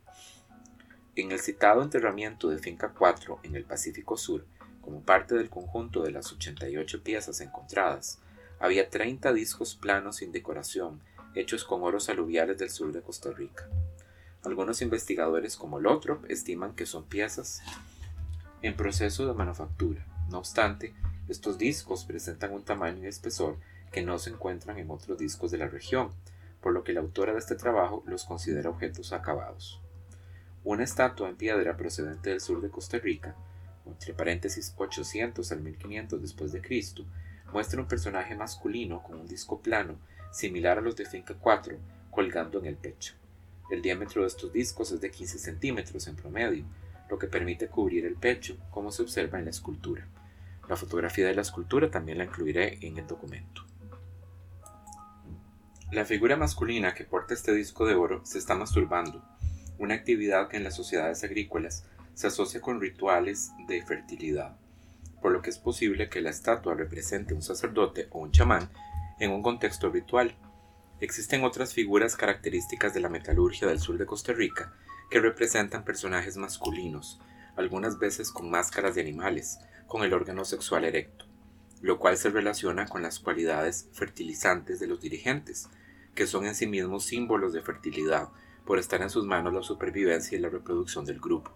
En 1.17 1.33
el 1.33 1.39
citado 1.41 1.83
enterramiento 1.83 2.47
de 2.47 2.59
Finca 2.59 2.93
4 2.97 3.41
en 3.43 3.57
el 3.57 3.65
Pacífico 3.65 4.15
Sur, 4.15 4.45
como 4.81 5.01
parte 5.01 5.35
del 5.35 5.49
conjunto 5.49 6.03
de 6.03 6.11
las 6.11 6.31
88 6.31 7.03
piezas 7.03 7.41
encontradas, 7.41 8.19
había 8.59 8.89
30 8.89 9.33
discos 9.33 9.75
planos 9.75 10.17
sin 10.17 10.31
decoración, 10.31 11.01
hechos 11.35 11.63
con 11.63 11.83
oros 11.83 12.09
aluviales 12.09 12.57
del 12.57 12.69
sur 12.69 12.91
de 12.91 13.01
Costa 13.01 13.31
Rica. 13.31 13.67
Algunos 14.43 14.81
investigadores 14.81 15.55
como 15.55 15.79
Lothrop 15.79 16.29
estiman 16.29 16.73
que 16.75 16.85
son 16.85 17.05
piezas 17.05 17.61
en 18.61 18.75
proceso 18.75 19.27
de 19.27 19.33
manufactura. 19.33 20.05
No 20.29 20.39
obstante, 20.39 20.93
estos 21.27 21.57
discos 21.57 22.05
presentan 22.05 22.53
un 22.53 22.63
tamaño 22.63 23.03
y 23.03 23.07
espesor 23.07 23.57
que 23.91 24.01
no 24.01 24.19
se 24.19 24.29
encuentran 24.29 24.77
en 24.77 24.91
otros 24.91 25.17
discos 25.17 25.51
de 25.51 25.57
la 25.57 25.67
región, 25.67 26.11
por 26.61 26.73
lo 26.73 26.83
que 26.83 26.93
la 26.93 27.01
autora 27.01 27.33
de 27.33 27.39
este 27.39 27.55
trabajo 27.55 28.03
los 28.05 28.25
considera 28.25 28.69
objetos 28.69 29.13
acabados. 29.13 29.81
Una 30.63 30.83
estatua 30.83 31.29
en 31.29 31.37
piedra 31.37 31.77
procedente 31.77 32.31
del 32.31 32.41
sur 32.41 32.61
de 32.61 32.69
Costa 32.69 32.97
Rica, 32.97 33.35
entre 33.89 34.13
paréntesis 34.13 34.73
800 34.77 35.51
al 35.51 35.61
1500 35.61 36.21
después 36.21 36.51
muestra 37.51 37.81
un 37.81 37.87
personaje 37.87 38.35
masculino 38.35 39.01
con 39.03 39.19
un 39.19 39.27
disco 39.27 39.61
plano 39.61 39.97
similar 40.31 40.77
a 40.77 40.81
los 40.81 40.95
de 40.95 41.05
Finca 41.05 41.33
4 41.33 41.77
colgando 42.11 42.59
en 42.59 42.65
el 42.65 42.75
pecho. 42.75 43.13
El 43.69 43.81
diámetro 43.81 44.21
de 44.21 44.27
estos 44.27 44.51
discos 44.51 44.91
es 44.91 45.01
de 45.01 45.11
15 45.11 45.37
centímetros 45.37 46.07
en 46.07 46.15
promedio, 46.15 46.65
lo 47.09 47.17
que 47.17 47.27
permite 47.27 47.67
cubrir 47.67 48.05
el 48.05 48.15
pecho, 48.15 48.57
como 48.71 48.91
se 48.91 49.01
observa 49.01 49.39
en 49.39 49.45
la 49.45 49.51
escultura. 49.51 50.07
La 50.67 50.75
fotografía 50.75 51.27
de 51.27 51.35
la 51.35 51.41
escultura 51.41 51.89
también 51.89 52.17
la 52.17 52.25
incluiré 52.25 52.77
en 52.81 52.97
el 52.97 53.07
documento. 53.07 53.65
La 55.91 56.05
figura 56.05 56.35
masculina 56.35 56.93
que 56.93 57.03
porta 57.03 57.33
este 57.33 57.51
disco 57.53 57.85
de 57.85 57.95
oro 57.95 58.23
se 58.23 58.37
está 58.37 58.53
masturbando, 58.53 59.23
una 59.79 59.95
actividad 59.95 60.47
que 60.47 60.57
en 60.57 60.63
las 60.63 60.75
sociedades 60.75 61.23
agrícolas 61.23 61.85
se 62.13 62.27
asocia 62.27 62.61
con 62.61 62.81
rituales 62.81 63.51
de 63.67 63.81
fertilidad, 63.83 64.57
por 65.21 65.31
lo 65.31 65.41
que 65.41 65.49
es 65.49 65.57
posible 65.57 66.09
que 66.09 66.21
la 66.21 66.29
estatua 66.29 66.75
represente 66.75 67.33
un 67.33 67.41
sacerdote 67.41 68.07
o 68.11 68.19
un 68.19 68.31
chamán 68.31 68.69
en 69.19 69.31
un 69.31 69.41
contexto 69.41 69.89
ritual. 69.89 70.35
Existen 70.99 71.43
otras 71.43 71.73
figuras 71.73 72.15
características 72.15 72.93
de 72.93 72.99
la 72.99 73.09
metalurgia 73.09 73.67
del 73.67 73.79
sur 73.79 73.97
de 73.97 74.05
Costa 74.05 74.33
Rica 74.33 74.73
que 75.09 75.19
representan 75.19 75.85
personajes 75.85 76.37
masculinos, 76.37 77.19
algunas 77.55 77.99
veces 77.99 78.31
con 78.31 78.49
máscaras 78.49 78.95
de 78.95 79.01
animales, 79.01 79.59
con 79.87 80.03
el 80.03 80.13
órgano 80.13 80.45
sexual 80.45 80.85
erecto. 80.85 81.25
lo 81.81 81.97
cual 81.97 82.17
se 82.17 82.29
relaciona 82.29 82.85
con 82.85 83.01
las 83.01 83.19
cualidades 83.19 83.87
fertilizantes 83.93 84.79
de 84.79 84.87
los 84.87 84.99
dirigentes, 84.99 85.69
que 86.13 86.27
son 86.27 86.45
en 86.45 86.55
sí 86.55 86.67
mismos 86.67 87.05
símbolos 87.05 87.53
de 87.53 87.61
fertilidad, 87.61 88.29
por 88.65 88.79
estar 88.79 89.01
en 89.01 89.09
sus 89.09 89.25
manos 89.25 89.53
la 89.53 89.63
supervivencia 89.63 90.37
y 90.37 90.41
la 90.41 90.49
reproducción 90.49 91.05
del 91.05 91.19
grupo. 91.19 91.53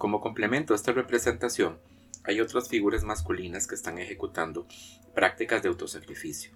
Como 0.00 0.22
complemento 0.22 0.72
a 0.72 0.76
esta 0.76 0.92
representación, 0.92 1.78
hay 2.24 2.40
otras 2.40 2.70
figuras 2.70 3.04
masculinas 3.04 3.66
que 3.66 3.74
están 3.74 3.98
ejecutando 3.98 4.66
prácticas 5.14 5.62
de 5.62 5.68
autosacrificio, 5.68 6.52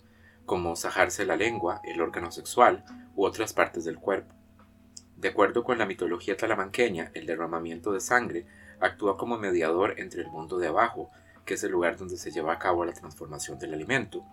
como 0.46 0.76
sajarse 0.76 1.26
la 1.26 1.37
lengua, 1.37 1.83
el 1.85 2.00
órgano 2.00 2.30
sexual 2.30 2.87
u 3.14 3.26
otras 3.26 3.52
partes 3.52 3.85
del 3.85 3.98
cuerpo. 3.98 4.35
De 5.18 5.28
acuerdo 5.28 5.62
con 5.62 5.76
la 5.76 5.85
mitología 5.85 6.38
talamanqueña, 6.38 7.11
el 7.12 7.26
derramamiento 7.26 7.92
de 7.92 8.00
sangre 8.00 8.46
actúa 8.80 9.18
como 9.18 9.37
mediador 9.37 10.00
entre 10.00 10.22
el 10.22 10.28
mundo 10.28 10.57
de 10.57 10.68
abajo, 10.68 11.11
que 11.44 11.52
es 11.52 11.64
el 11.64 11.72
lugar 11.72 11.98
donde 11.98 12.16
se 12.16 12.30
lleva 12.30 12.54
a 12.54 12.59
cabo 12.59 12.87
la 12.87 12.94
transformación 12.94 13.59
del 13.59 13.74
alimento, 13.74 14.24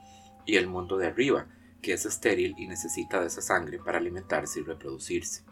y 0.46 0.56
el 0.56 0.68
mundo 0.68 0.98
de 0.98 1.08
arriba, 1.08 1.48
que 1.82 1.92
es 1.92 2.06
estéril 2.06 2.56
y 2.58 2.66
necesita 2.66 3.20
de 3.20 3.28
esa 3.28 3.42
sangre 3.42 3.78
para 3.78 3.98
alimentarse 3.98 4.62
y 4.62 4.64
reproducirse. 4.64 5.44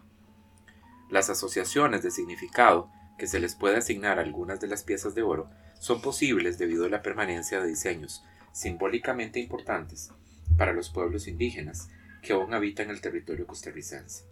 Las 1.10 1.28
asociaciones 1.28 2.02
de 2.02 2.10
significado 2.10 2.90
que 3.20 3.26
se 3.26 3.38
les 3.38 3.54
puede 3.54 3.76
asignar 3.76 4.18
algunas 4.18 4.60
de 4.60 4.66
las 4.66 4.82
piezas 4.82 5.14
de 5.14 5.20
oro 5.20 5.50
son 5.78 6.00
posibles 6.00 6.56
debido 6.56 6.86
a 6.86 6.88
la 6.88 7.02
permanencia 7.02 7.60
de 7.60 7.68
diseños 7.68 8.24
simbólicamente 8.50 9.38
importantes 9.38 10.10
para 10.56 10.72
los 10.72 10.88
pueblos 10.88 11.28
indígenas 11.28 11.90
que 12.22 12.32
aún 12.32 12.54
habitan 12.54 12.88
el 12.88 13.02
territorio 13.02 13.46
costarricense, 13.46 14.24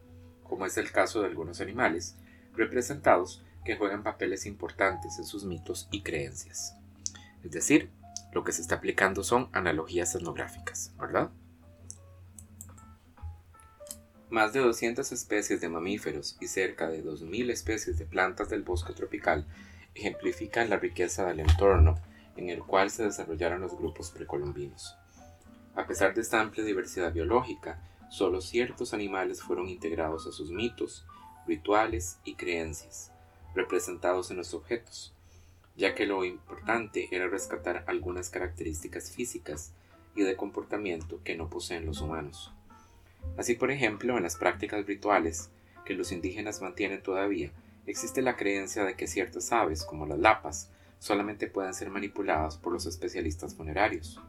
como 0.43 0.65
es 0.65 0.79
el 0.79 0.91
caso 0.91 1.21
de 1.21 1.27
algunos 1.27 1.61
animales 1.61 2.17
representados 2.55 3.45
que 3.63 3.77
juegan 3.77 4.03
papeles 4.03 4.47
importantes 4.47 5.19
en 5.19 5.27
sus 5.27 5.45
mitos 5.45 5.87
y 5.91 6.03
creencias. 6.03 6.75
Es 7.45 7.51
decir, 7.51 7.91
lo 8.33 8.43
que 8.43 8.53
se 8.53 8.63
está 8.63 8.77
aplicando 8.77 9.23
son 9.23 9.51
analogías 9.53 10.15
etnográficas, 10.15 10.95
¿verdad? 10.99 11.31
Más 14.31 14.53
de 14.53 14.61
200 14.61 15.11
especies 15.11 15.63
de 15.63 15.71
mamíferos 15.71 16.37
y 16.39 16.49
cerca 16.49 16.87
de 16.89 17.03
2.000 17.03 17.51
especies 17.51 17.99
de 17.99 18.05
plantas 18.05 18.51
del 18.51 18.63
bosque 18.63 18.93
tropical 18.93 19.47
ejemplifican 19.95 20.69
la 20.69 20.77
riqueza 20.77 21.25
del 21.25 21.41
entorno 21.41 21.99
en 22.37 22.51
el 22.51 22.63
cual 22.63 22.91
se 22.91 23.05
desarrollaron 23.05 23.63
los 23.63 23.75
grupos 23.75 24.11
precolombinos. 24.11 24.95
A 25.75 25.87
pesar 25.87 26.13
de 26.13 26.21
esta 26.21 26.43
amplia 26.43 26.63
diversidad 26.63 27.11
biológica, 27.11 27.83
solo 28.11 28.43
ciertos 28.43 28.93
animales 28.93 29.41
fueron 29.41 29.67
integrados 29.67 30.27
a 30.27 30.33
sus 30.33 30.51
mitos, 30.51 31.07
rituales 31.47 32.19
y 32.23 32.35
creencias, 32.35 33.11
representados 33.55 34.31
en 34.31 34.37
los 34.37 34.53
objetos, 34.53 35.15
ya 35.75 35.95
que 35.95 36.05
lo 36.05 36.23
importante 36.27 37.09
era 37.13 37.29
rescatar 37.29 37.83
algunas 37.87 38.29
características 38.29 39.11
físicas 39.11 39.73
y 40.15 40.23
de 40.23 40.37
comportamiento 40.37 41.23
que 41.25 41.35
no 41.35 41.49
poseen 41.49 41.87
los 41.87 42.03
humanos. 42.03 42.53
Así, 43.37 43.55
por 43.55 43.71
ejemplo, 43.71 44.17
en 44.17 44.23
las 44.23 44.37
prácticas 44.37 44.87
rituales 44.87 45.51
que 45.85 45.95
los 45.95 46.13
indígenas 46.13 46.61
mantienen 46.61 47.03
todavía, 47.03 47.51
existe 47.87 48.23
la 48.23 48.37
creencia 48.37 48.85
de 48.85 48.95
que 48.95 49.07
ciertas 49.07 49.53
aves, 49.53 49.85
como 49.85 50.07
las 50.07 50.19
lapas, 50.19 50.71
solamente 50.99 51.47
pueden 51.47 51.75
ser 51.75 51.91
manipuladas 51.91 52.57
por 52.57 52.73
los 52.73 52.87
especialistas 52.87 53.55
funerarios. 53.55 54.21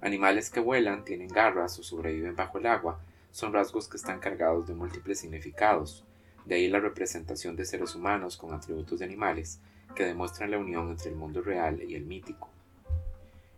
Animales 0.00 0.50
que 0.50 0.60
vuelan, 0.60 1.04
tienen 1.04 1.28
garras 1.28 1.78
o 1.78 1.82
sobreviven 1.82 2.36
bajo 2.36 2.58
el 2.58 2.66
agua 2.66 3.00
son 3.30 3.52
rasgos 3.52 3.88
que 3.88 3.96
están 3.96 4.18
cargados 4.18 4.66
de 4.66 4.74
múltiples 4.74 5.18
significados, 5.20 6.04
de 6.44 6.54
ahí 6.54 6.68
la 6.68 6.80
representación 6.80 7.56
de 7.56 7.64
seres 7.64 7.94
humanos 7.94 8.36
con 8.36 8.54
atributos 8.54 8.98
de 8.98 9.04
animales 9.04 9.58
que 9.94 10.04
demuestran 10.04 10.50
la 10.50 10.58
unión 10.58 10.90
entre 10.90 11.10
el 11.10 11.16
mundo 11.16 11.42
real 11.42 11.82
y 11.82 11.94
el 11.94 12.04
mítico. 12.04 12.48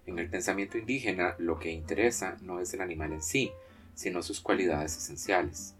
En 0.06 0.18
el 0.18 0.30
pensamiento 0.30 0.78
indígena 0.78 1.34
lo 1.38 1.58
que 1.58 1.70
interesa 1.70 2.38
no 2.40 2.60
es 2.60 2.72
el 2.72 2.80
animal 2.80 3.12
en 3.12 3.22
sí, 3.22 3.52
sino 3.98 4.22
sus 4.22 4.40
cualidades 4.40 4.96
esenciales. 4.96 5.74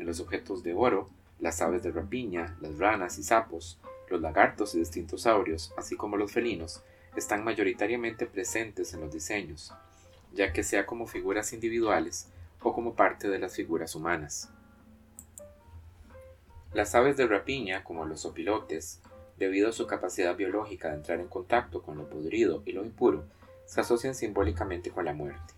En 0.00 0.06
los 0.06 0.18
objetos 0.18 0.64
de 0.64 0.74
oro, 0.74 1.08
las 1.38 1.62
aves 1.62 1.80
de 1.84 1.92
rapiña, 1.92 2.56
las 2.60 2.76
ranas 2.76 3.18
y 3.18 3.22
sapos, 3.22 3.78
los 4.10 4.20
lagartos 4.20 4.74
y 4.74 4.80
distintos 4.80 5.22
saurios, 5.22 5.72
así 5.76 5.94
como 5.94 6.16
los 6.16 6.32
felinos, 6.32 6.82
están 7.14 7.44
mayoritariamente 7.44 8.26
presentes 8.26 8.94
en 8.94 9.00
los 9.00 9.12
diseños, 9.12 9.72
ya 10.32 10.52
que 10.52 10.64
sea 10.64 10.86
como 10.86 11.06
figuras 11.06 11.52
individuales 11.52 12.26
o 12.62 12.74
como 12.74 12.96
parte 12.96 13.28
de 13.28 13.38
las 13.38 13.54
figuras 13.54 13.94
humanas. 13.94 14.50
Las 16.72 16.96
aves 16.96 17.16
de 17.16 17.28
rapiña, 17.28 17.84
como 17.84 18.06
los 18.06 18.24
opilotes, 18.24 19.00
debido 19.38 19.68
a 19.68 19.72
su 19.72 19.86
capacidad 19.86 20.34
biológica 20.34 20.88
de 20.88 20.96
entrar 20.96 21.20
en 21.20 21.28
contacto 21.28 21.80
con 21.80 21.96
lo 21.96 22.10
podrido 22.10 22.64
y 22.66 22.72
lo 22.72 22.84
impuro, 22.84 23.24
se 23.66 23.80
asocian 23.80 24.16
simbólicamente 24.16 24.90
con 24.90 25.04
la 25.04 25.12
muerte. 25.12 25.54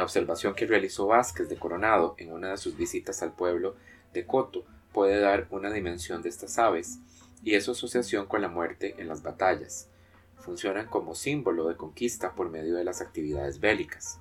La 0.00 0.04
observación 0.04 0.54
que 0.54 0.64
realizó 0.64 1.08
Vázquez 1.08 1.50
de 1.50 1.58
Coronado 1.58 2.14
en 2.16 2.32
una 2.32 2.52
de 2.52 2.56
sus 2.56 2.74
visitas 2.74 3.22
al 3.22 3.34
pueblo 3.34 3.76
de 4.14 4.24
Coto 4.24 4.64
puede 4.94 5.20
dar 5.20 5.46
una 5.50 5.70
dimensión 5.70 6.22
de 6.22 6.30
estas 6.30 6.58
aves 6.58 7.00
y 7.44 7.54
es 7.54 7.66
su 7.66 7.72
asociación 7.72 8.24
con 8.24 8.40
la 8.40 8.48
muerte 8.48 8.94
en 8.96 9.08
las 9.08 9.22
batallas. 9.22 9.90
Funcionan 10.38 10.86
como 10.86 11.14
símbolo 11.14 11.68
de 11.68 11.76
conquista 11.76 12.32
por 12.34 12.48
medio 12.48 12.76
de 12.76 12.84
las 12.84 13.02
actividades 13.02 13.60
bélicas. 13.60 14.20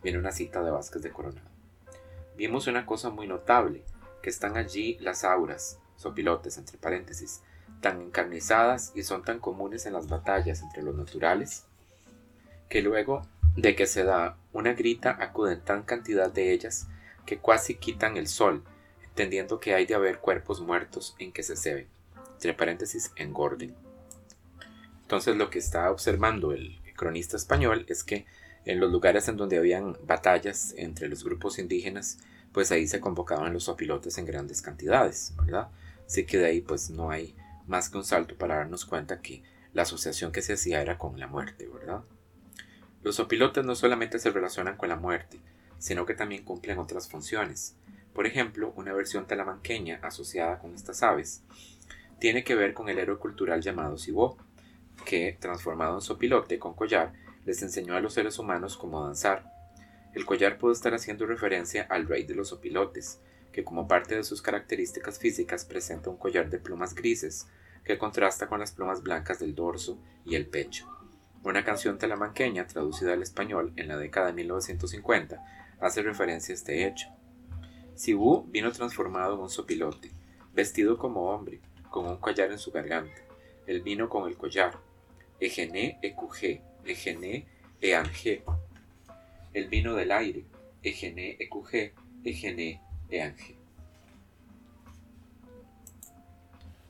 Viene 0.00 0.20
una 0.20 0.30
cita 0.30 0.62
de 0.62 0.70
Vázquez 0.70 1.02
de 1.02 1.10
Coronado. 1.10 1.50
Vimos 2.36 2.68
una 2.68 2.86
cosa 2.86 3.10
muy 3.10 3.26
notable, 3.26 3.82
que 4.22 4.30
están 4.30 4.56
allí 4.56 4.96
las 5.00 5.24
auras, 5.24 5.80
sopilotes 5.96 6.56
entre 6.56 6.78
paréntesis, 6.78 7.42
tan 7.80 8.00
encarnizadas 8.00 8.92
y 8.94 9.02
son 9.02 9.24
tan 9.24 9.40
comunes 9.40 9.86
en 9.86 9.94
las 9.94 10.06
batallas 10.06 10.62
entre 10.62 10.84
los 10.84 10.94
naturales, 10.94 11.64
que 12.70 12.80
luego 12.80 13.26
de 13.56 13.74
que 13.76 13.86
se 13.86 14.04
da 14.04 14.38
una 14.52 14.72
grita 14.72 15.16
acuden 15.20 15.60
tan 15.60 15.82
cantidad 15.82 16.32
de 16.32 16.52
ellas 16.52 16.88
que 17.26 17.38
casi 17.38 17.74
quitan 17.74 18.16
el 18.16 18.28
sol, 18.28 18.64
entendiendo 19.02 19.60
que 19.60 19.74
hay 19.74 19.84
de 19.84 19.94
haber 19.94 20.20
cuerpos 20.20 20.60
muertos 20.62 21.14
en 21.18 21.32
que 21.32 21.42
se 21.42 21.56
ceben, 21.56 21.88
entre 22.32 22.54
paréntesis, 22.54 23.12
engorden. 23.16 23.74
Entonces 25.02 25.36
lo 25.36 25.50
que 25.50 25.58
está 25.58 25.90
observando 25.90 26.52
el 26.52 26.80
cronista 26.96 27.36
español 27.36 27.84
es 27.88 28.04
que 28.04 28.24
en 28.64 28.78
los 28.78 28.92
lugares 28.92 29.26
en 29.28 29.36
donde 29.36 29.58
habían 29.58 29.98
batallas 30.04 30.72
entre 30.76 31.08
los 31.08 31.24
grupos 31.24 31.58
indígenas, 31.58 32.18
pues 32.52 32.70
ahí 32.70 32.86
se 32.86 33.00
convocaban 33.00 33.52
los 33.52 33.68
opilotes 33.68 34.16
en 34.18 34.26
grandes 34.26 34.62
cantidades, 34.62 35.34
¿verdad? 35.36 35.68
Así 36.06 36.24
que 36.24 36.38
de 36.38 36.46
ahí 36.46 36.60
pues 36.60 36.88
no 36.90 37.10
hay 37.10 37.34
más 37.66 37.88
que 37.88 37.98
un 37.98 38.04
salto 38.04 38.36
para 38.36 38.56
darnos 38.56 38.84
cuenta 38.84 39.20
que 39.20 39.42
la 39.72 39.82
asociación 39.82 40.30
que 40.30 40.42
se 40.42 40.52
hacía 40.52 40.82
era 40.82 40.98
con 40.98 41.18
la 41.18 41.26
muerte, 41.26 41.68
¿verdad? 41.68 42.02
Los 43.02 43.18
opilotes 43.18 43.64
no 43.64 43.74
solamente 43.74 44.18
se 44.18 44.30
relacionan 44.30 44.76
con 44.76 44.90
la 44.90 44.96
muerte, 44.96 45.40
sino 45.78 46.04
que 46.04 46.14
también 46.14 46.44
cumplen 46.44 46.78
otras 46.78 47.08
funciones. 47.08 47.74
Por 48.12 48.26
ejemplo, 48.26 48.74
una 48.76 48.92
versión 48.92 49.26
talamanqueña 49.26 50.00
asociada 50.02 50.58
con 50.58 50.74
estas 50.74 51.02
aves 51.02 51.42
tiene 52.18 52.44
que 52.44 52.54
ver 52.54 52.74
con 52.74 52.90
el 52.90 52.98
héroe 52.98 53.16
cultural 53.16 53.62
llamado 53.62 53.96
Sibó, 53.96 54.36
que, 55.06 55.38
transformado 55.40 55.94
en 55.94 56.02
sopilote 56.02 56.58
con 56.58 56.74
collar, 56.74 57.14
les 57.46 57.62
enseñó 57.62 57.96
a 57.96 58.00
los 58.00 58.12
seres 58.12 58.38
humanos 58.38 58.76
cómo 58.76 59.02
danzar. 59.02 59.50
El 60.12 60.26
collar 60.26 60.58
puede 60.58 60.74
estar 60.74 60.92
haciendo 60.92 61.24
referencia 61.24 61.86
al 61.88 62.06
rey 62.06 62.24
de 62.24 62.34
los 62.34 62.52
opilotes, 62.52 63.20
que 63.50 63.64
como 63.64 63.88
parte 63.88 64.16
de 64.16 64.24
sus 64.24 64.42
características 64.42 65.18
físicas 65.18 65.64
presenta 65.64 66.10
un 66.10 66.18
collar 66.18 66.50
de 66.50 66.58
plumas 66.58 66.94
grises 66.94 67.48
que 67.84 67.96
contrasta 67.96 68.46
con 68.46 68.60
las 68.60 68.72
plumas 68.72 69.02
blancas 69.02 69.38
del 69.38 69.54
dorso 69.54 69.98
y 70.26 70.34
el 70.34 70.46
pecho. 70.46 70.99
Una 71.42 71.64
canción 71.64 71.96
talamanqueña 71.96 72.66
traducida 72.66 73.14
al 73.14 73.22
español 73.22 73.72
en 73.76 73.88
la 73.88 73.96
década 73.96 74.26
de 74.26 74.34
1950 74.34 75.42
hace 75.80 76.02
referencia 76.02 76.52
a 76.52 76.56
este 76.56 76.86
hecho. 76.86 77.08
Sibú 77.94 78.44
vino 78.50 78.70
transformado 78.72 79.34
en 79.34 79.40
un 79.40 79.48
sopilote, 79.48 80.10
vestido 80.52 80.98
como 80.98 81.30
hombre, 81.30 81.60
con 81.88 82.06
un 82.06 82.18
collar 82.18 82.50
en 82.50 82.58
su 82.58 82.70
garganta. 82.72 83.22
Él 83.66 83.80
vino 83.80 84.10
con 84.10 84.28
el 84.28 84.36
collar. 84.36 84.78
Egené 85.40 85.98
ecugé, 86.02 86.60
egené 86.84 87.46
eangé. 87.80 88.42
El 89.54 89.68
vino 89.68 89.94
del 89.94 90.12
aire. 90.12 90.44
Egené 90.82 91.36
ecugé, 91.38 91.94
egené 92.22 92.82
eangé. 93.08 93.56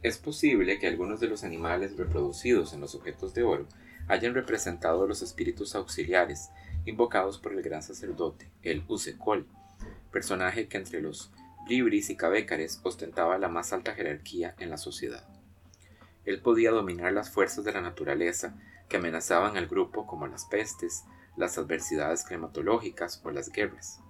Es 0.03 0.19
posible 0.19 0.79
que 0.81 0.89
algunos 0.89 1.21
de 1.21 1.29
los 1.29 1.45
animales 1.45 1.97
reproducidos 1.97 2.73
en 2.73 2.81
los 2.81 2.95
objetos 2.97 3.35
de 3.35 3.43
oro 3.45 3.67
hayan 4.11 4.35
representado 4.35 5.07
los 5.07 5.23
espíritus 5.23 5.77
auxiliares 5.77 6.51
invocados 6.85 7.39
por 7.39 7.53
el 7.53 7.63
gran 7.63 7.83
sacerdote, 7.83 8.51
el 8.63 8.83
Usecol, 8.89 9.47
personaje 10.11 10.67
que 10.67 10.79
entre 10.79 11.01
los 11.01 11.31
Bribris 11.65 12.11
y 12.11 12.17
Cabécares 12.17 12.81
ostentaba 12.83 13.39
la 13.39 13.49
más 13.49 13.73
alta 13.73 13.95
jerarquía 13.95 14.57
en 14.59 14.71
la 14.71 14.79
sociedad. 14.79 15.25
Él 16.25 16.41
podía 16.41 16.73
dominar 16.73 17.13
las 17.13 17.31
fuerzas 17.31 17.65
de 17.65 17.73
la 17.73 17.81
naturaleza 17.81 18.57
que 18.89 18.97
amenazaban 18.97 19.57
al 19.57 19.69
grupo 19.69 20.09
como 20.09 20.27
las 20.27 20.45
pestes, 20.47 21.05
las 21.37 21.57
adversidades 21.57 22.25
climatológicas 22.25 23.21
o 23.25 23.31
las 23.31 23.51
guerras. 23.51 24.01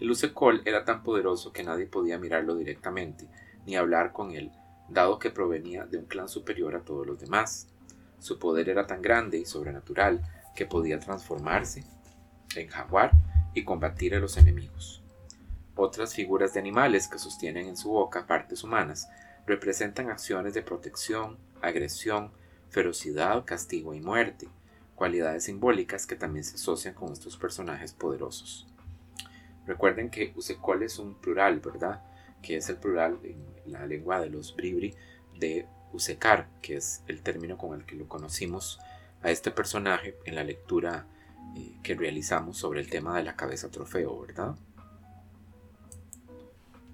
El 0.00 0.10
Usecol 0.10 0.62
era 0.64 0.86
tan 0.86 1.02
poderoso 1.02 1.52
que 1.52 1.64
nadie 1.64 1.84
podía 1.84 2.18
mirarlo 2.18 2.54
directamente 2.54 3.28
ni 3.66 3.76
hablar 3.76 4.12
con 4.12 4.30
él, 4.30 4.50
dado 4.88 5.18
que 5.18 5.30
provenía 5.30 5.84
de 5.84 5.98
un 5.98 6.06
clan 6.06 6.30
superior 6.30 6.74
a 6.74 6.80
todos 6.80 7.06
los 7.06 7.20
demás, 7.20 7.68
Su 8.18 8.38
poder 8.38 8.68
era 8.68 8.86
tan 8.86 9.02
grande 9.02 9.38
y 9.38 9.44
sobrenatural 9.44 10.22
que 10.54 10.66
podía 10.66 10.98
transformarse 10.98 11.84
en 12.56 12.68
jaguar 12.68 13.12
y 13.54 13.64
combatir 13.64 14.14
a 14.14 14.18
los 14.18 14.36
enemigos. 14.36 15.02
Otras 15.76 16.14
figuras 16.14 16.54
de 16.54 16.60
animales 16.60 17.06
que 17.06 17.18
sostienen 17.18 17.68
en 17.68 17.76
su 17.76 17.90
boca 17.90 18.26
partes 18.26 18.64
humanas 18.64 19.08
representan 19.46 20.10
acciones 20.10 20.52
de 20.54 20.62
protección, 20.62 21.38
agresión, 21.62 22.32
ferocidad, 22.70 23.44
castigo 23.44 23.94
y 23.94 24.00
muerte, 24.00 24.48
cualidades 24.94 25.44
simbólicas 25.44 26.06
que 26.06 26.16
también 26.16 26.44
se 26.44 26.56
asocian 26.56 26.94
con 26.94 27.12
estos 27.12 27.36
personajes 27.36 27.92
poderosos. 27.92 28.66
Recuerden 29.66 30.10
que 30.10 30.32
Usecol 30.34 30.82
es 30.82 30.98
un 30.98 31.14
plural, 31.14 31.60
¿verdad? 31.60 32.02
Que 32.42 32.56
es 32.56 32.68
el 32.68 32.76
plural 32.76 33.18
en 33.22 33.44
la 33.66 33.86
lengua 33.86 34.20
de 34.20 34.30
los 34.30 34.56
bribri 34.56 34.94
de 35.38 35.66
Usecar, 35.92 36.48
que 36.62 36.76
es 36.76 37.02
el 37.08 37.22
término 37.22 37.56
con 37.56 37.78
el 37.78 37.86
que 37.86 37.96
lo 37.96 38.08
conocimos 38.08 38.78
a 39.22 39.30
este 39.30 39.50
personaje 39.50 40.16
en 40.24 40.34
la 40.34 40.44
lectura 40.44 41.06
eh, 41.56 41.76
que 41.82 41.94
realizamos 41.94 42.58
sobre 42.58 42.80
el 42.80 42.90
tema 42.90 43.16
de 43.16 43.24
la 43.24 43.36
cabeza 43.36 43.70
trofeo, 43.70 44.20
¿verdad? 44.20 44.54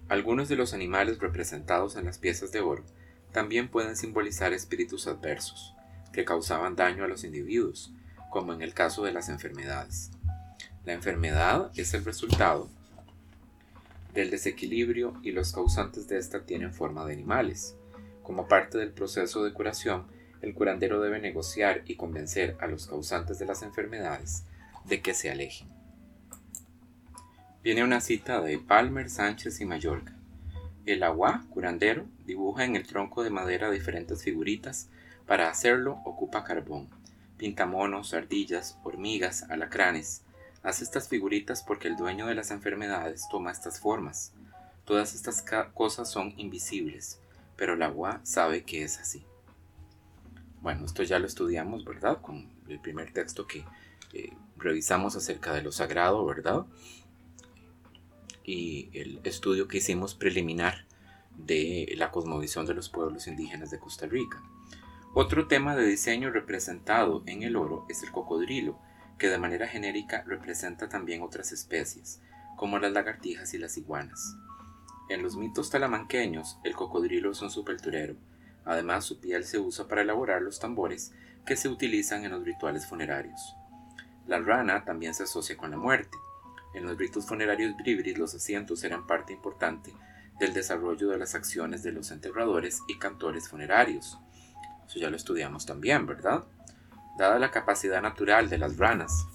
Algunos 0.08 0.48
de 0.48 0.56
los 0.56 0.74
animales 0.74 1.18
representados 1.18 1.96
en 1.96 2.04
las 2.04 2.18
piezas 2.18 2.52
de 2.52 2.60
oro 2.60 2.84
también 3.32 3.68
pueden 3.68 3.96
simbolizar 3.96 4.52
espíritus 4.52 5.06
adversos, 5.06 5.74
que 6.12 6.24
causaban 6.24 6.76
daño 6.76 7.04
a 7.04 7.08
los 7.08 7.24
individuos, 7.24 7.92
como 8.30 8.52
en 8.52 8.62
el 8.62 8.74
caso 8.74 9.02
de 9.02 9.12
las 9.12 9.28
enfermedades. 9.28 10.10
La 10.84 10.92
enfermedad 10.92 11.70
es 11.74 11.94
el 11.94 12.04
resultado 12.04 12.68
del 14.12 14.30
desequilibrio 14.30 15.14
y 15.22 15.32
los 15.32 15.52
causantes 15.52 16.06
de 16.06 16.18
esta 16.18 16.44
tienen 16.44 16.72
forma 16.72 17.04
de 17.06 17.14
animales. 17.14 17.74
Como 18.24 18.48
parte 18.48 18.78
del 18.78 18.90
proceso 18.90 19.44
de 19.44 19.52
curación, 19.52 20.06
el 20.40 20.54
curandero 20.54 21.00
debe 21.00 21.20
negociar 21.20 21.82
y 21.84 21.96
convencer 21.96 22.56
a 22.58 22.66
los 22.66 22.86
causantes 22.86 23.38
de 23.38 23.44
las 23.44 23.62
enfermedades 23.62 24.44
de 24.84 25.02
que 25.02 25.12
se 25.12 25.30
alejen. 25.30 25.68
Viene 27.62 27.84
una 27.84 28.00
cita 28.00 28.40
de 28.40 28.58
Palmer, 28.58 29.10
Sánchez 29.10 29.60
y 29.60 29.66
Mallorca. 29.66 30.16
El 30.86 31.02
agua, 31.02 31.44
curandero, 31.50 32.06
dibuja 32.24 32.64
en 32.64 32.76
el 32.76 32.86
tronco 32.86 33.22
de 33.22 33.30
madera 33.30 33.70
diferentes 33.70 34.22
figuritas. 34.22 34.88
Para 35.26 35.50
hacerlo 35.50 36.00
ocupa 36.06 36.44
carbón, 36.44 36.88
pintamonos, 37.36 38.14
ardillas, 38.14 38.78
hormigas, 38.84 39.44
alacranes. 39.50 40.22
Hace 40.62 40.84
estas 40.84 41.08
figuritas 41.08 41.62
porque 41.62 41.88
el 41.88 41.96
dueño 41.96 42.26
de 42.26 42.34
las 42.34 42.50
enfermedades 42.50 43.28
toma 43.30 43.52
estas 43.52 43.80
formas. 43.80 44.32
Todas 44.86 45.14
estas 45.14 45.44
cosas 45.74 46.10
son 46.10 46.32
invisibles, 46.38 47.18
pero 47.56 47.74
el 47.74 47.82
agua 47.82 48.20
sabe 48.22 48.64
que 48.64 48.82
es 48.82 48.98
así. 48.98 49.24
Bueno, 50.60 50.84
esto 50.84 51.02
ya 51.02 51.18
lo 51.18 51.26
estudiamos, 51.26 51.84
¿verdad? 51.84 52.20
Con 52.20 52.48
el 52.68 52.80
primer 52.80 53.12
texto 53.12 53.46
que 53.46 53.64
eh, 54.12 54.32
revisamos 54.56 55.16
acerca 55.16 55.52
de 55.52 55.62
lo 55.62 55.72
sagrado, 55.72 56.24
¿verdad? 56.24 56.64
y 58.44 58.90
el 58.92 59.20
estudio 59.24 59.66
que 59.66 59.78
hicimos 59.78 60.14
preliminar 60.14 60.84
de 61.36 61.92
la 61.96 62.10
cosmovisión 62.10 62.66
de 62.66 62.74
los 62.74 62.88
pueblos 62.88 63.26
indígenas 63.26 63.70
de 63.70 63.78
Costa 63.78 64.06
Rica. 64.06 64.42
Otro 65.14 65.48
tema 65.48 65.74
de 65.74 65.86
diseño 65.86 66.30
representado 66.30 67.22
en 67.26 67.42
el 67.42 67.56
oro 67.56 67.86
es 67.88 68.02
el 68.02 68.12
cocodrilo, 68.12 68.78
que 69.18 69.28
de 69.28 69.38
manera 69.38 69.66
genérica 69.66 70.24
representa 70.26 70.88
también 70.88 71.22
otras 71.22 71.52
especies, 71.52 72.20
como 72.56 72.78
las 72.78 72.92
lagartijas 72.92 73.54
y 73.54 73.58
las 73.58 73.76
iguanas. 73.78 74.36
En 75.08 75.22
los 75.22 75.36
mitos 75.36 75.70
talamanqueños, 75.70 76.58
el 76.64 76.74
cocodrilo 76.74 77.32
es 77.32 77.42
un 77.42 77.50
sepulturero. 77.50 78.16
Además, 78.64 79.04
su 79.04 79.20
piel 79.20 79.44
se 79.44 79.58
usa 79.58 79.86
para 79.86 80.02
elaborar 80.02 80.42
los 80.42 80.58
tambores 80.58 81.12
que 81.44 81.56
se 81.56 81.68
utilizan 81.68 82.24
en 82.24 82.32
los 82.32 82.44
rituales 82.44 82.86
funerarios. 82.86 83.54
La 84.26 84.38
rana 84.40 84.84
también 84.84 85.14
se 85.14 85.24
asocia 85.24 85.56
con 85.56 85.70
la 85.70 85.76
muerte, 85.76 86.16
en 86.74 86.84
los 86.84 86.98
ritos 86.98 87.26
funerarios 87.26 87.76
bribris 87.76 88.18
los 88.18 88.34
asientos 88.34 88.82
eran 88.82 89.06
parte 89.06 89.32
importante 89.32 89.94
del 90.40 90.52
desarrollo 90.52 91.08
de 91.08 91.18
las 91.18 91.36
acciones 91.36 91.84
de 91.84 91.92
los 91.92 92.10
enterradores 92.10 92.80
y 92.88 92.98
cantores 92.98 93.48
funerarios. 93.48 94.18
Eso 94.86 94.98
ya 94.98 95.08
lo 95.08 95.16
estudiamos 95.16 95.66
también, 95.66 96.04
¿verdad? 96.04 96.44
Dada 97.16 97.38
la 97.38 97.52
capacidad 97.52 98.02
natural 98.02 98.50
de 98.50 98.58
las 98.58 98.76
ranas 98.76 99.26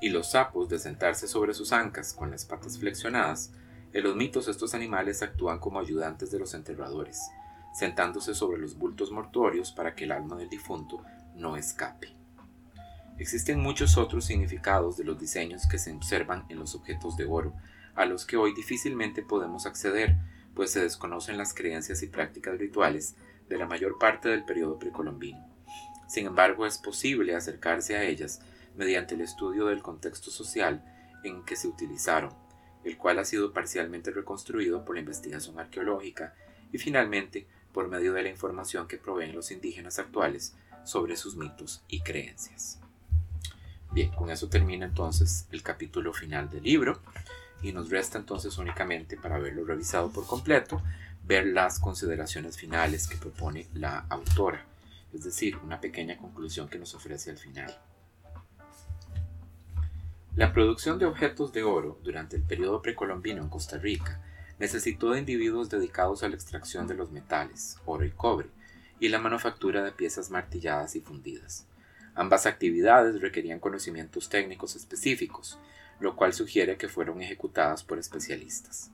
y 0.00 0.10
los 0.10 0.32
sapos 0.32 0.68
de 0.68 0.80
sentarse 0.80 1.28
sobre 1.28 1.54
sus 1.54 1.72
ancas 1.72 2.12
con 2.12 2.32
las 2.32 2.44
patas 2.44 2.78
flexionadas, 2.78 3.52
en 3.96 4.04
los 4.04 4.14
mitos 4.14 4.46
estos 4.46 4.74
animales 4.74 5.22
actúan 5.22 5.58
como 5.58 5.80
ayudantes 5.80 6.30
de 6.30 6.38
los 6.38 6.52
enterradores, 6.52 7.18
sentándose 7.72 8.34
sobre 8.34 8.58
los 8.58 8.76
bultos 8.76 9.10
mortuorios 9.10 9.72
para 9.72 9.94
que 9.94 10.04
el 10.04 10.12
alma 10.12 10.36
del 10.36 10.50
difunto 10.50 11.02
no 11.34 11.56
escape. 11.56 12.14
Existen 13.16 13.58
muchos 13.58 13.96
otros 13.96 14.26
significados 14.26 14.98
de 14.98 15.04
los 15.04 15.18
diseños 15.18 15.66
que 15.66 15.78
se 15.78 15.94
observan 15.94 16.44
en 16.50 16.58
los 16.58 16.74
objetos 16.74 17.16
de 17.16 17.24
oro, 17.24 17.54
a 17.94 18.04
los 18.04 18.26
que 18.26 18.36
hoy 18.36 18.54
difícilmente 18.54 19.22
podemos 19.22 19.64
acceder, 19.64 20.14
pues 20.54 20.72
se 20.72 20.82
desconocen 20.82 21.38
las 21.38 21.54
creencias 21.54 22.02
y 22.02 22.08
prácticas 22.08 22.58
rituales 22.58 23.16
de 23.48 23.56
la 23.56 23.64
mayor 23.64 23.98
parte 23.98 24.28
del 24.28 24.44
periodo 24.44 24.78
precolombino. 24.78 25.42
Sin 26.06 26.26
embargo, 26.26 26.66
es 26.66 26.76
posible 26.76 27.34
acercarse 27.34 27.96
a 27.96 28.04
ellas 28.04 28.42
mediante 28.76 29.14
el 29.14 29.22
estudio 29.22 29.64
del 29.64 29.80
contexto 29.80 30.30
social 30.30 30.84
en 31.24 31.46
que 31.46 31.56
se 31.56 31.66
utilizaron, 31.66 32.34
el 32.86 32.96
cual 32.96 33.18
ha 33.18 33.24
sido 33.24 33.52
parcialmente 33.52 34.12
reconstruido 34.12 34.84
por 34.84 34.94
la 34.94 35.00
investigación 35.00 35.58
arqueológica 35.58 36.34
y 36.72 36.78
finalmente 36.78 37.46
por 37.72 37.88
medio 37.88 38.12
de 38.12 38.22
la 38.22 38.28
información 38.28 38.86
que 38.86 38.96
proveen 38.96 39.34
los 39.34 39.50
indígenas 39.50 39.98
actuales 39.98 40.54
sobre 40.84 41.16
sus 41.16 41.36
mitos 41.36 41.82
y 41.88 42.00
creencias. 42.00 42.78
Bien, 43.90 44.12
con 44.12 44.30
eso 44.30 44.48
termina 44.48 44.86
entonces 44.86 45.48
el 45.50 45.64
capítulo 45.64 46.12
final 46.12 46.48
del 46.48 46.62
libro 46.62 47.00
y 47.60 47.72
nos 47.72 47.90
resta 47.90 48.18
entonces 48.18 48.56
únicamente 48.56 49.16
para 49.16 49.34
haberlo 49.34 49.64
revisado 49.64 50.10
por 50.12 50.24
completo, 50.24 50.80
ver 51.24 51.46
las 51.46 51.80
consideraciones 51.80 52.56
finales 52.56 53.08
que 53.08 53.16
propone 53.16 53.66
la 53.74 54.06
autora, 54.08 54.64
es 55.12 55.24
decir, 55.24 55.56
una 55.56 55.80
pequeña 55.80 56.16
conclusión 56.18 56.68
que 56.68 56.78
nos 56.78 56.94
ofrece 56.94 57.30
al 57.30 57.38
final. 57.38 57.76
La 60.36 60.52
producción 60.52 60.98
de 60.98 61.06
objetos 61.06 61.54
de 61.54 61.62
oro 61.62 61.98
durante 62.04 62.36
el 62.36 62.42
periodo 62.42 62.82
precolombino 62.82 63.42
en 63.42 63.48
Costa 63.48 63.78
Rica 63.78 64.20
necesitó 64.58 65.12
de 65.12 65.20
individuos 65.20 65.70
dedicados 65.70 66.22
a 66.22 66.28
la 66.28 66.34
extracción 66.34 66.86
de 66.86 66.94
los 66.94 67.10
metales, 67.10 67.78
oro 67.86 68.04
y 68.04 68.10
cobre, 68.10 68.48
y 69.00 69.08
la 69.08 69.18
manufactura 69.18 69.82
de 69.82 69.92
piezas 69.92 70.30
martilladas 70.30 70.94
y 70.94 71.00
fundidas. 71.00 71.66
Ambas 72.14 72.44
actividades 72.44 73.22
requerían 73.22 73.60
conocimientos 73.60 74.28
técnicos 74.28 74.76
específicos, 74.76 75.58
lo 76.00 76.16
cual 76.16 76.34
sugiere 76.34 76.76
que 76.76 76.90
fueron 76.90 77.22
ejecutadas 77.22 77.82
por 77.82 77.98
especialistas. 77.98 78.90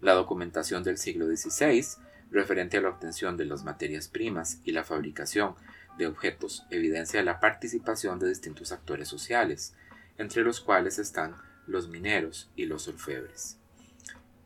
La 0.00 0.12
documentación 0.12 0.84
del 0.84 0.98
siglo 0.98 1.26
XVI, 1.26 1.84
referente 2.30 2.76
a 2.76 2.80
la 2.80 2.90
obtención 2.90 3.36
de 3.36 3.46
las 3.46 3.64
materias 3.64 4.06
primas 4.06 4.60
y 4.62 4.70
la 4.70 4.84
fabricación 4.84 5.56
de 5.98 6.06
objetos, 6.06 6.64
evidencia 6.70 7.24
la 7.24 7.40
participación 7.40 8.20
de 8.20 8.28
distintos 8.28 8.70
actores 8.70 9.08
sociales, 9.08 9.74
entre 10.18 10.42
los 10.42 10.60
cuales 10.60 10.98
están 10.98 11.36
los 11.66 11.88
mineros 11.88 12.50
y 12.56 12.66
los 12.66 12.88
orfebres. 12.88 13.58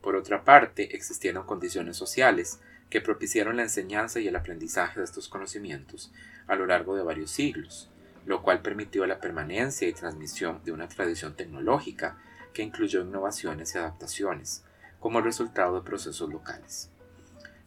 Por 0.00 0.16
otra 0.16 0.44
parte, 0.44 0.96
existieron 0.96 1.44
condiciones 1.44 1.96
sociales 1.96 2.60
que 2.88 3.00
propiciaron 3.00 3.56
la 3.56 3.62
enseñanza 3.62 4.18
y 4.20 4.28
el 4.28 4.36
aprendizaje 4.36 5.00
de 5.00 5.04
estos 5.04 5.28
conocimientos 5.28 6.10
a 6.46 6.56
lo 6.56 6.66
largo 6.66 6.96
de 6.96 7.02
varios 7.02 7.30
siglos, 7.30 7.90
lo 8.26 8.42
cual 8.42 8.62
permitió 8.62 9.06
la 9.06 9.20
permanencia 9.20 9.88
y 9.88 9.92
transmisión 9.92 10.62
de 10.64 10.72
una 10.72 10.88
tradición 10.88 11.34
tecnológica 11.34 12.18
que 12.52 12.62
incluyó 12.62 13.02
innovaciones 13.02 13.74
y 13.74 13.78
adaptaciones, 13.78 14.64
como 14.98 15.20
resultado 15.20 15.76
de 15.76 15.86
procesos 15.86 16.28
locales. 16.30 16.90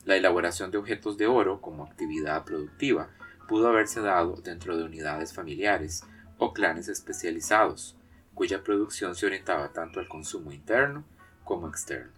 La 0.06 0.18
elaboración 0.18 0.70
de 0.72 0.78
objetos 0.78 1.18
de 1.18 1.28
oro 1.28 1.62
como 1.62 1.86
actividad 1.86 2.44
productiva 2.44 3.10
pudo 3.48 3.70
haberse 3.70 4.02
dado 4.02 4.36
dentro 4.36 4.78
de 4.78 4.84
unidades 4.84 5.34
familiares 5.34 6.04
o 6.38 6.54
clanes 6.54 6.90
especializados, 6.90 7.96
cuya 8.34 8.64
producción 8.64 9.16
se 9.16 9.26
orientaba 9.26 9.74
tanto 9.74 10.00
al 10.00 10.08
consumo 10.08 10.52
interno 10.52 11.04
como 11.44 11.68
externo. 11.68 12.12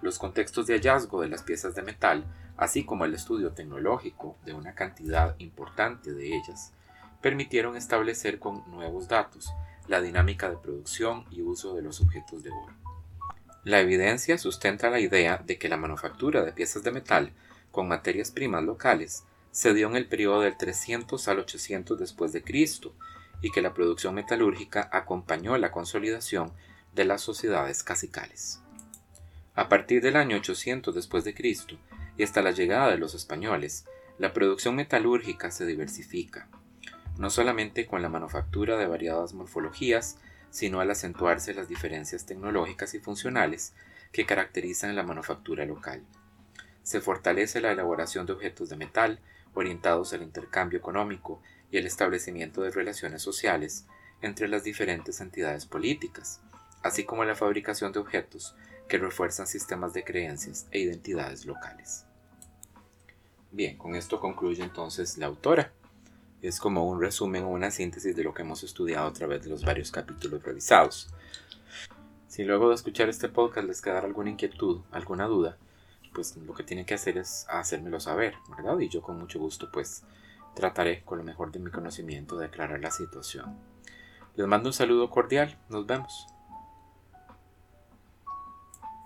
Los 0.00 0.18
contextos 0.18 0.66
de 0.66 0.74
hallazgo 0.74 1.20
de 1.20 1.28
las 1.28 1.42
piezas 1.42 1.74
de 1.74 1.82
metal, 1.82 2.24
así 2.56 2.84
como 2.84 3.04
el 3.04 3.14
estudio 3.14 3.52
tecnológico 3.52 4.36
de 4.44 4.52
una 4.52 4.74
cantidad 4.74 5.36
importante 5.38 6.12
de 6.12 6.36
ellas, 6.36 6.72
permitieron 7.20 7.76
establecer 7.76 8.38
con 8.38 8.68
nuevos 8.70 9.08
datos 9.08 9.52
la 9.86 10.00
dinámica 10.00 10.50
de 10.50 10.56
producción 10.56 11.24
y 11.30 11.42
uso 11.42 11.74
de 11.74 11.82
los 11.82 12.00
objetos 12.00 12.42
de 12.42 12.50
oro. 12.50 12.74
La 13.64 13.80
evidencia 13.80 14.38
sustenta 14.38 14.90
la 14.90 14.98
idea 14.98 15.38
de 15.38 15.56
que 15.56 15.68
la 15.68 15.76
manufactura 15.76 16.42
de 16.42 16.52
piezas 16.52 16.82
de 16.82 16.90
metal 16.90 17.32
con 17.70 17.86
materias 17.86 18.32
primas 18.32 18.64
locales 18.64 19.24
se 19.52 19.72
dio 19.72 19.88
en 19.88 19.96
el 19.96 20.08
periodo 20.08 20.40
del 20.40 20.56
300 20.56 21.28
al 21.28 21.38
800 21.38 21.98
después 21.98 22.32
y 23.42 23.50
que 23.50 23.60
la 23.60 23.74
producción 23.74 24.14
metalúrgica 24.14 24.88
acompañó 24.92 25.58
la 25.58 25.70
consolidación 25.70 26.52
de 26.94 27.04
las 27.04 27.20
sociedades 27.20 27.82
cacicales. 27.82 28.60
A 29.54 29.68
partir 29.68 30.00
del 30.00 30.16
año 30.16 30.38
800 30.38 30.94
después 30.94 31.24
de 31.24 31.34
Cristo 31.34 31.76
y 32.16 32.22
hasta 32.22 32.40
la 32.40 32.52
llegada 32.52 32.90
de 32.90 32.98
los 32.98 33.14
españoles, 33.14 33.84
La 34.18 34.32
producción 34.32 34.76
metalúrgica 34.76 35.50
se 35.50 35.66
diversifica, 35.66 36.46
no 37.18 37.30
solamente 37.30 37.86
con 37.86 38.02
la 38.02 38.08
manufactura 38.08 38.76
de 38.76 38.86
variadas 38.86 39.32
morfologías, 39.32 40.18
sino 40.50 40.80
al 40.80 40.90
acentuarse 40.90 41.54
las 41.54 41.66
diferencias 41.66 42.26
tecnológicas 42.26 42.94
y 42.94 43.00
funcionales 43.00 43.74
que 44.12 44.26
caracterizan 44.26 44.94
la 44.94 45.02
manufactura 45.02 45.64
local. 45.64 46.04
Se 46.82 47.00
fortalece 47.00 47.60
la 47.60 47.72
elaboración 47.72 48.26
de 48.26 48.34
objetos 48.34 48.68
de 48.68 48.76
metal 48.76 49.18
orientados 49.54 50.12
al 50.12 50.22
intercambio 50.22 50.78
económico 50.78 51.42
y 51.72 51.78
el 51.78 51.86
establecimiento 51.86 52.62
de 52.62 52.70
relaciones 52.70 53.22
sociales 53.22 53.86
entre 54.20 54.46
las 54.46 54.62
diferentes 54.62 55.20
entidades 55.20 55.66
políticas, 55.66 56.40
así 56.82 57.04
como 57.04 57.24
la 57.24 57.34
fabricación 57.34 57.90
de 57.92 57.98
objetos 57.98 58.54
que 58.88 58.98
refuerzan 58.98 59.46
sistemas 59.46 59.94
de 59.94 60.04
creencias 60.04 60.68
e 60.70 60.78
identidades 60.78 61.46
locales. 61.46 62.04
Bien, 63.50 63.76
con 63.76 63.96
esto 63.96 64.20
concluye 64.20 64.62
entonces 64.62 65.18
la 65.18 65.26
autora. 65.26 65.72
Es 66.42 66.60
como 66.60 66.88
un 66.88 67.00
resumen 67.00 67.44
o 67.44 67.48
una 67.48 67.70
síntesis 67.70 68.14
de 68.14 68.24
lo 68.24 68.34
que 68.34 68.42
hemos 68.42 68.62
estudiado 68.62 69.06
a 69.06 69.12
través 69.12 69.42
de 69.42 69.50
los 69.50 69.64
varios 69.64 69.90
capítulos 69.90 70.42
revisados. 70.42 71.08
Si 72.28 72.44
luego 72.44 72.68
de 72.68 72.74
escuchar 72.74 73.08
este 73.08 73.28
podcast 73.28 73.66
les 73.66 73.80
quedara 73.80 74.06
alguna 74.06 74.30
inquietud, 74.30 74.80
alguna 74.90 75.26
duda, 75.26 75.56
pues 76.12 76.36
lo 76.36 76.52
que 76.54 76.64
tienen 76.64 76.84
que 76.84 76.94
hacer 76.94 77.16
es 77.16 77.46
hacérmelo 77.48 78.00
saber, 78.00 78.34
¿verdad? 78.56 78.78
Y 78.78 78.88
yo 78.88 79.00
con 79.00 79.18
mucho 79.18 79.38
gusto 79.38 79.70
pues 79.72 80.02
trataré 80.54 81.02
con 81.04 81.18
lo 81.18 81.24
mejor 81.24 81.52
de 81.52 81.58
mi 81.58 81.70
conocimiento 81.70 82.36
de 82.36 82.46
aclarar 82.46 82.80
la 82.80 82.90
situación. 82.90 83.58
Les 84.34 84.46
mando 84.46 84.68
un 84.68 84.72
saludo 84.72 85.10
cordial, 85.10 85.58
nos 85.68 85.86
vemos. 85.86 86.26